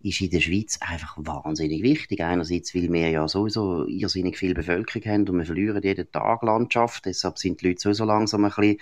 ist 0.02 0.20
in 0.20 0.30
der 0.30 0.40
Schweiz 0.40 0.78
einfach 0.80 1.16
wahnsinnig 1.18 1.82
wichtig. 1.82 2.22
Einerseits, 2.22 2.74
weil 2.74 2.90
wir 2.90 3.10
ja 3.10 3.28
sowieso 3.28 3.86
irrsinnig 3.86 4.38
viel 4.38 4.54
Bevölkerung 4.54 5.04
haben 5.10 5.28
und 5.28 5.38
wir 5.38 5.44
verlieren 5.44 5.82
jeden 5.82 6.10
Tag 6.10 6.42
Landschaft. 6.42 7.04
Deshalb 7.04 7.38
sind 7.38 7.60
die 7.60 7.68
Leute 7.68 7.80
sowieso 7.80 8.04
langsam 8.04 8.44
ein 8.44 8.52
bisschen 8.56 8.78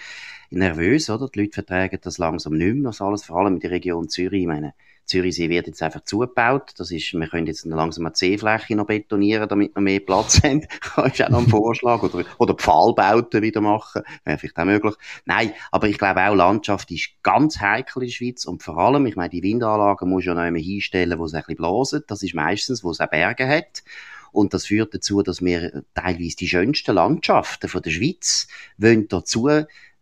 nervös, 0.51 1.11
oder? 1.11 1.29
Die 1.29 1.41
Leute 1.41 1.55
vertragen 1.55 1.99
das 2.03 2.19
langsam 2.19 2.57
nicht 2.57 2.75
mehr, 2.75 2.91
das 2.91 3.01
alles, 3.01 3.25
vor 3.25 3.39
allem 3.39 3.55
in 3.55 3.61
der 3.61 3.73
Region 3.73 4.09
Zürich. 4.09 4.43
Ich 4.43 4.47
meine, 4.47 4.75
Zürichsee 5.09 5.49
wird 5.49 5.67
jetzt 5.67 5.83
einfach 5.83 6.05
zugebaut. 6.05 6.73
Das 6.77 6.91
ist, 6.91 7.13
wir 7.15 7.27
können 7.27 7.47
jetzt 7.47 7.65
langsam 7.65 8.07
eine 8.07 8.13
C-Fläche 8.13 8.77
noch 8.77 8.87
betonieren, 8.87 9.49
damit 9.49 9.75
wir 9.75 9.81
mehr 9.81 10.01
Platz 10.01 10.41
haben. 10.45 10.67
das 10.97 11.13
ist 11.15 11.23
auch 11.23 11.31
noch 11.31 11.41
ein 11.41 11.49
Vorschlag. 11.49 12.03
Oder, 12.03 12.25
oder 12.39 12.55
Pfahlbauten 12.55 13.43
wieder 13.43 13.61
machen. 13.61 14.03
Wäre 14.25 14.39
vielleicht 14.39 14.59
auch 14.59 14.65
möglich. 14.65 14.95
Nein, 15.25 15.53
aber 15.73 15.89
ich 15.89 15.99
glaube 15.99 16.21
auch, 16.21 16.35
Landschaft 16.35 16.91
ist 16.91 17.11
ganz 17.23 17.59
heikel 17.59 18.03
in 18.03 18.09
der 18.09 18.15
Schweiz. 18.15 18.45
Und 18.45 18.63
vor 18.63 18.79
allem, 18.79 19.07
ich 19.07 19.17
meine, 19.17 19.31
die 19.31 19.43
Windanlagen 19.43 20.09
muss 20.09 20.25
ja 20.25 20.35
noch 20.35 20.43
einmal 20.43 20.63
hinstellen, 20.63 21.19
wo 21.19 21.25
es 21.25 21.35
ein 21.35 21.41
bisschen 21.41 21.57
blasen. 21.57 22.05
Das 22.07 22.23
ist 22.23 22.35
meistens, 22.35 22.85
wo 22.85 22.91
es 22.91 23.01
auch 23.01 23.11
Berge 23.11 23.49
hat. 23.49 23.83
Und 24.31 24.53
das 24.55 24.67
führt 24.67 24.95
dazu, 24.95 25.23
dass 25.23 25.43
wir 25.43 25.85
teilweise 25.95 26.37
die 26.37 26.49
schönsten 26.49 26.95
Landschaften 26.95 27.69
von 27.69 27.83
der 27.83 27.91
Schweiz 27.91 28.47
wollen 28.77 29.09
dazu 29.09 29.49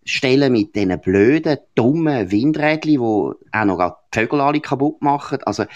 stellen 0.06 0.52
mit 0.52 0.74
diesen 0.74 0.98
blöden, 1.00 1.58
dummen 1.74 2.30
Windrädchen, 2.30 2.92
die 2.92 2.98
auch 2.98 3.64
noch 3.64 3.96
die 4.14 4.18
Vögel 4.18 4.40
alle 4.40 4.60
kaputt 4.60 5.02
machen. 5.02 5.42
Also, 5.42 5.66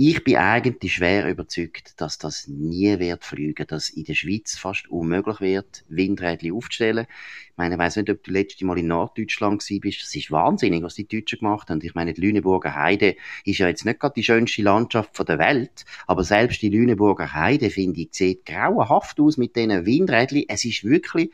ich 0.00 0.22
bin 0.22 0.36
eigentlich 0.36 0.94
schwer 0.94 1.28
überzeugt, 1.28 2.00
dass 2.00 2.18
das 2.18 2.46
nie 2.46 3.00
wird 3.00 3.24
fliegen, 3.24 3.66
dass 3.66 3.90
in 3.90 4.04
der 4.04 4.14
Schweiz 4.14 4.56
fast 4.56 4.88
unmöglich 4.88 5.40
wird, 5.40 5.84
Windrädchen 5.88 6.52
aufzustellen. 6.52 7.06
Ich 7.50 7.56
meine, 7.56 7.74
ich 7.74 7.80
weiss 7.80 7.96
nicht, 7.96 8.08
ob 8.08 8.22
du 8.22 8.30
letzte 8.30 8.64
Mal 8.64 8.78
in 8.78 8.86
Norddeutschland 8.86 9.60
gewesen 9.60 9.80
bist. 9.80 10.02
Das 10.04 10.14
ist 10.14 10.30
wahnsinnig, 10.30 10.84
was 10.84 10.94
die 10.94 11.08
Deutschen 11.08 11.40
gemacht 11.40 11.68
haben. 11.68 11.80
Ich 11.82 11.96
meine, 11.96 12.12
die 12.12 12.20
Lüneburger 12.20 12.76
Heide 12.76 13.16
ist 13.44 13.58
ja 13.58 13.66
jetzt 13.66 13.84
nicht 13.84 13.98
gerade 13.98 14.14
die 14.14 14.22
schönste 14.22 14.62
Landschaft 14.62 15.18
der 15.28 15.40
Welt, 15.40 15.84
aber 16.06 16.22
selbst 16.22 16.62
die 16.62 16.70
Lüneburger 16.70 17.32
Heide, 17.32 17.68
finde 17.68 18.02
ich, 18.02 18.10
sieht 18.12 18.46
grauenhaft 18.46 19.18
aus 19.18 19.36
mit 19.36 19.56
diesen 19.56 19.84
Windrädchen. 19.84 20.44
Es 20.46 20.64
ist 20.64 20.84
wirklich, 20.84 21.32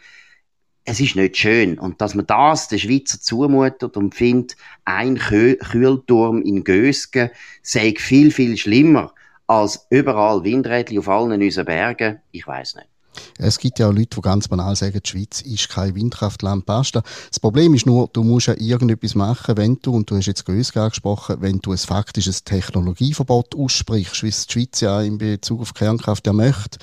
es 0.85 1.01
ist 1.01 1.17
nicht 1.17 1.37
schön. 1.37 1.79
Und 1.79 2.01
dass 2.01 2.15
man 2.15 2.27
das 2.27 2.69
den 2.69 2.79
Schweizer 2.79 3.21
zumutet 3.21 3.97
und 3.97 4.15
findet, 4.15 4.57
ein 4.85 5.17
Kühlturm 5.17 6.43
in 6.43 6.65
Gösgen 6.65 7.31
sei 7.63 7.95
viel, 7.97 8.31
viel 8.31 8.57
schlimmer 8.57 9.15
als 9.47 9.87
überall 9.91 10.45
Windrädchen 10.45 10.99
auf 10.99 11.09
allen 11.09 11.43
unseren 11.43 11.67
Bergen, 11.67 12.21
ich 12.31 12.47
weiß 12.47 12.77
nicht. 12.77 12.94
Es 13.39 13.59
gibt 13.59 13.79
ja 13.79 13.89
auch 13.89 13.93
Leute, 13.93 14.17
die 14.17 14.21
ganz 14.21 14.49
banal 14.49 14.75
sagen, 14.77 15.01
die 15.05 15.09
Schweiz 15.09 15.41
ist 15.43 15.69
kein 15.69 15.95
Windkraftland, 15.95 16.67
basta. 16.67 17.03
Das 17.29 17.41
Problem 17.41 17.75
ist 17.75 17.87
nur, 17.87 18.09
du 18.13 18.23
musst 18.23 18.47
ja 18.47 18.55
irgendetwas 18.59 19.15
machen, 19.15 19.57
wenn 19.57 19.79
du, 19.83 19.95
und 19.95 20.11
du 20.11 20.17
hast 20.17 20.27
jetzt 20.27 20.45
Größe 20.45 20.81
angesprochen, 20.81 21.37
wenn 21.41 21.59
du 21.59 21.73
ein 21.73 21.79
faktisches 21.79 22.45
Technologieverbot 22.45 23.55
aussprichst, 23.55 24.23
wie 24.23 24.29
es 24.29 24.47
die 24.47 24.53
Schweiz 24.53 24.81
ja 24.81 25.01
in 25.03 25.19
Bezug 25.19 25.61
auf 25.61 25.75
Kernkraft 25.75 26.27
ja 26.27 26.33
möchte, 26.33 26.79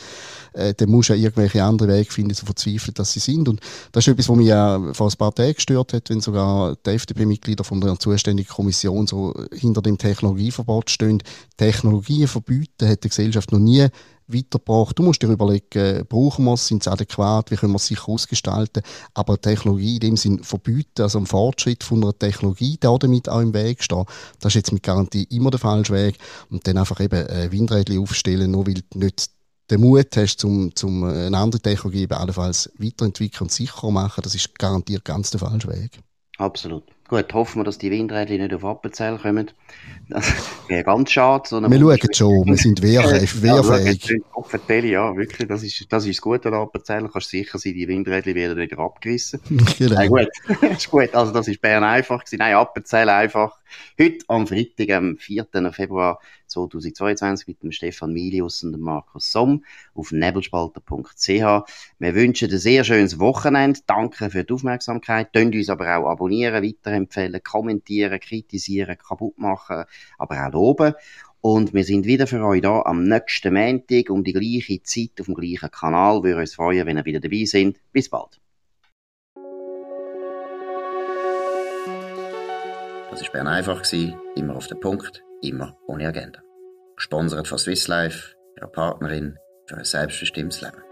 äh, 0.54 0.74
dann 0.74 0.90
musst 0.90 1.10
du 1.10 1.14
ja 1.14 1.20
irgendwelche 1.20 1.64
andere 1.64 1.90
Wege 1.90 2.12
finden, 2.12 2.34
zu 2.34 2.46
verzweifeln, 2.46 2.94
dass 2.94 3.14
sie 3.14 3.20
sind. 3.20 3.48
Und 3.48 3.62
das 3.92 4.06
ist 4.06 4.14
etwas, 4.14 4.30
was 4.30 4.38
mich 4.38 4.48
ja 4.48 4.94
vor 4.94 5.10
ein 5.10 5.18
paar 5.18 5.34
Tagen 5.34 5.54
gestört 5.54 5.94
hat, 5.94 6.10
wenn 6.10 6.22
sogar 6.22 6.76
die 6.86 6.92
FDP-Mitglieder 6.92 7.64
von 7.64 7.82
der 7.82 7.98
zuständigen 8.00 8.50
Kommission 8.50 9.08
so 9.08 9.34
hinter 9.54 9.82
dem 9.82 9.98
Technologieverbot 9.98 10.90
stehen. 10.90 11.24
Technologien 11.58 12.28
verbieten 12.28 12.88
hat 12.88 13.04
die 13.04 13.10
Gesellschaft 13.10 13.52
noch 13.52 13.60
nie 13.60 13.88
weitergebracht. 14.34 14.98
Du 14.98 15.04
musst 15.04 15.22
dir 15.22 15.28
überlegen, 15.28 16.06
brauchen 16.08 16.46
wir 16.46 16.54
es, 16.54 16.68
sind 16.68 16.84
sie 16.84 16.92
adäquat, 16.92 17.52
wie 17.52 17.56
können 17.56 17.74
wir 17.74 17.78
es 17.78 17.88
sicher 17.88 18.10
ausgestalten, 18.10 18.84
aber 19.14 19.40
Technologie 19.40 19.96
in 19.96 20.00
dem 20.00 20.18
Sinn 20.18 20.44
verbieten, 20.44 21.02
also 21.02 21.20
ein 21.20 21.26
Fortschritt 21.26 21.84
von 21.84 22.04
einer 22.04 22.18
Technologie, 22.18 22.78
der 22.78 22.98
damit 22.98 23.30
auch 23.30 23.42
im 23.42 23.54
Weg 23.54 23.84
steht, 23.84 24.08
das 24.40 24.52
ist 24.52 24.56
jetzt 24.56 24.72
mit 24.72 24.84
Garantie 24.84 25.28
immer 25.30 25.52
der 25.52 25.60
falsche 25.60 25.94
Weg 25.94 26.18
und 26.50 26.66
dann 26.68 26.78
einfach 26.78 27.00
eben 27.00 27.28
äh, 27.28 27.52
Windräder 27.52 28.00
aufstellen, 28.00 28.52
nur 28.52 28.68
weil 28.68 28.76
du 28.76 29.00
nicht 29.00 29.30
den 29.70 29.82
Mut 29.82 30.18
hast, 30.18 30.44
um, 30.44 30.72
um 30.84 31.04
eine 31.04 31.38
andere 31.38 31.62
Technologie 31.62 32.08
allenfalls 32.10 32.72
weiterentwickeln 32.78 33.44
und 33.44 33.52
sicherer 33.52 33.92
machen, 33.92 34.22
das 34.22 34.36
ist 34.36 34.58
garantiert 34.60 35.06
ganz 35.06 35.30
der 35.32 35.40
falsche 35.40 35.70
Weg. 35.70 36.00
Absolut. 36.38 36.84
Gut, 37.12 37.34
hoffen 37.34 37.60
wir, 37.60 37.64
dass 37.66 37.78
die 37.78 37.92
Windräder 37.92 38.38
nicht 38.38 38.54
auf 38.54 38.64
Appenzell 38.64 39.18
kommen. 39.18 39.52
Das 40.08 40.32
wäre 40.70 40.86
ganz 40.86 41.12
schade. 41.12 41.44
So 41.46 41.62
wir 41.62 41.78
schauen 41.78 42.14
schon, 42.14 42.46
wir 42.46 42.56
sind 42.56 42.82
wehrfähig. 42.82 43.42
wehrfähig. 43.44 44.18
Ja, 44.70 44.78
ja, 44.86 45.18
wirklich, 45.18 45.46
das 45.50 45.62
ist, 45.62 45.88
das 45.90 46.06
ist 46.06 46.20
das 46.20 46.22
Gute 46.22 46.48
an 46.48 46.54
Appenzell. 46.54 47.10
Kannst 47.12 47.28
sicher 47.28 47.60
sein, 47.60 47.74
die 47.74 47.86
Windräder 47.86 48.34
werden 48.34 48.58
wieder 48.58 48.80
abgerissen. 48.80 49.42
genau. 49.78 49.96
Nein, 49.96 50.08
gut. 50.08 50.30
ist 50.62 50.90
gut. 50.90 51.14
Also, 51.14 51.34
das 51.34 51.50
ist 51.50 51.60
Bern 51.60 51.84
einfach 51.84 52.24
gewesen. 52.24 52.38
Nein, 52.38 52.56
Appenzell 52.56 53.10
einfach. 53.10 53.58
Heute 54.00 54.24
am 54.30 54.48
Freitag, 54.48 54.92
am 54.92 55.18
4. 55.18 55.48
Februar 55.74 56.20
2022 56.48 57.48
mit 57.48 57.64
dem 57.64 57.72
Stefan 57.72 58.14
Milius 58.14 58.64
und 58.64 58.74
dem 58.74 58.82
Markus 58.82 59.32
Somm 59.32 59.64
auf 59.96 60.12
nebelspalter.ch. 60.12 61.28
Wir 61.28 62.16
wünschen 62.16 62.52
ein 62.52 62.58
sehr 62.58 62.84
schönes 62.84 63.20
Wochenende. 63.20 63.80
Danke 63.88 64.30
für 64.30 64.44
die 64.44 64.54
Aufmerksamkeit. 64.54 65.34
Könnt 65.34 65.56
uns 65.56 65.70
aber 65.70 65.98
auch 65.98 66.10
abonnieren, 66.10 66.62
weiterempfehlen, 67.02 67.44
kommentieren, 67.44 68.20
kritisieren, 68.20 68.98
kaputt 68.98 69.38
machen, 69.38 69.86
aber 70.18 70.48
auch 70.48 70.52
loben. 70.52 70.94
Und 71.42 71.74
wir 71.74 71.84
sind 71.84 72.06
wieder 72.06 72.28
für 72.28 72.46
euch 72.46 72.62
da 72.62 72.84
am 72.84 73.04
nächsten 73.04 73.54
Montag 73.54 74.10
um 74.12 74.24
die 74.24 74.34
gleiche 74.34 74.84
Zeit 74.84 75.20
auf 75.20 75.26
dem 75.26 75.36
gleichen 75.36 75.72
Kanal. 75.72 76.24
Wir 76.24 76.38
uns 76.38 76.54
freuen, 76.54 76.86
wenn 76.86 76.98
ihr 76.98 77.06
wieder 77.06 77.20
dabei 77.20 77.46
seid. 77.46 77.76
Bis 77.92 78.10
bald. 78.10 78.40
Das 83.10 83.24
war 83.24 83.32
Bern 83.34 83.48
einfach, 83.48 83.84
immer 84.36 84.56
auf 84.56 84.68
den 84.68 84.80
Punkt, 84.80 85.24
immer 85.42 85.76
ohne 85.88 86.08
Agenda. 86.08 86.42
Gesponsert 86.96 87.48
von 87.48 87.58
Swiss 87.58 87.88
Life, 87.88 88.36
ihrer 88.56 88.68
Partnerin 88.68 89.38
für 89.66 89.78
ein 89.78 89.84
selbstbestimmtes 89.84 90.62
Leben. 90.62 90.91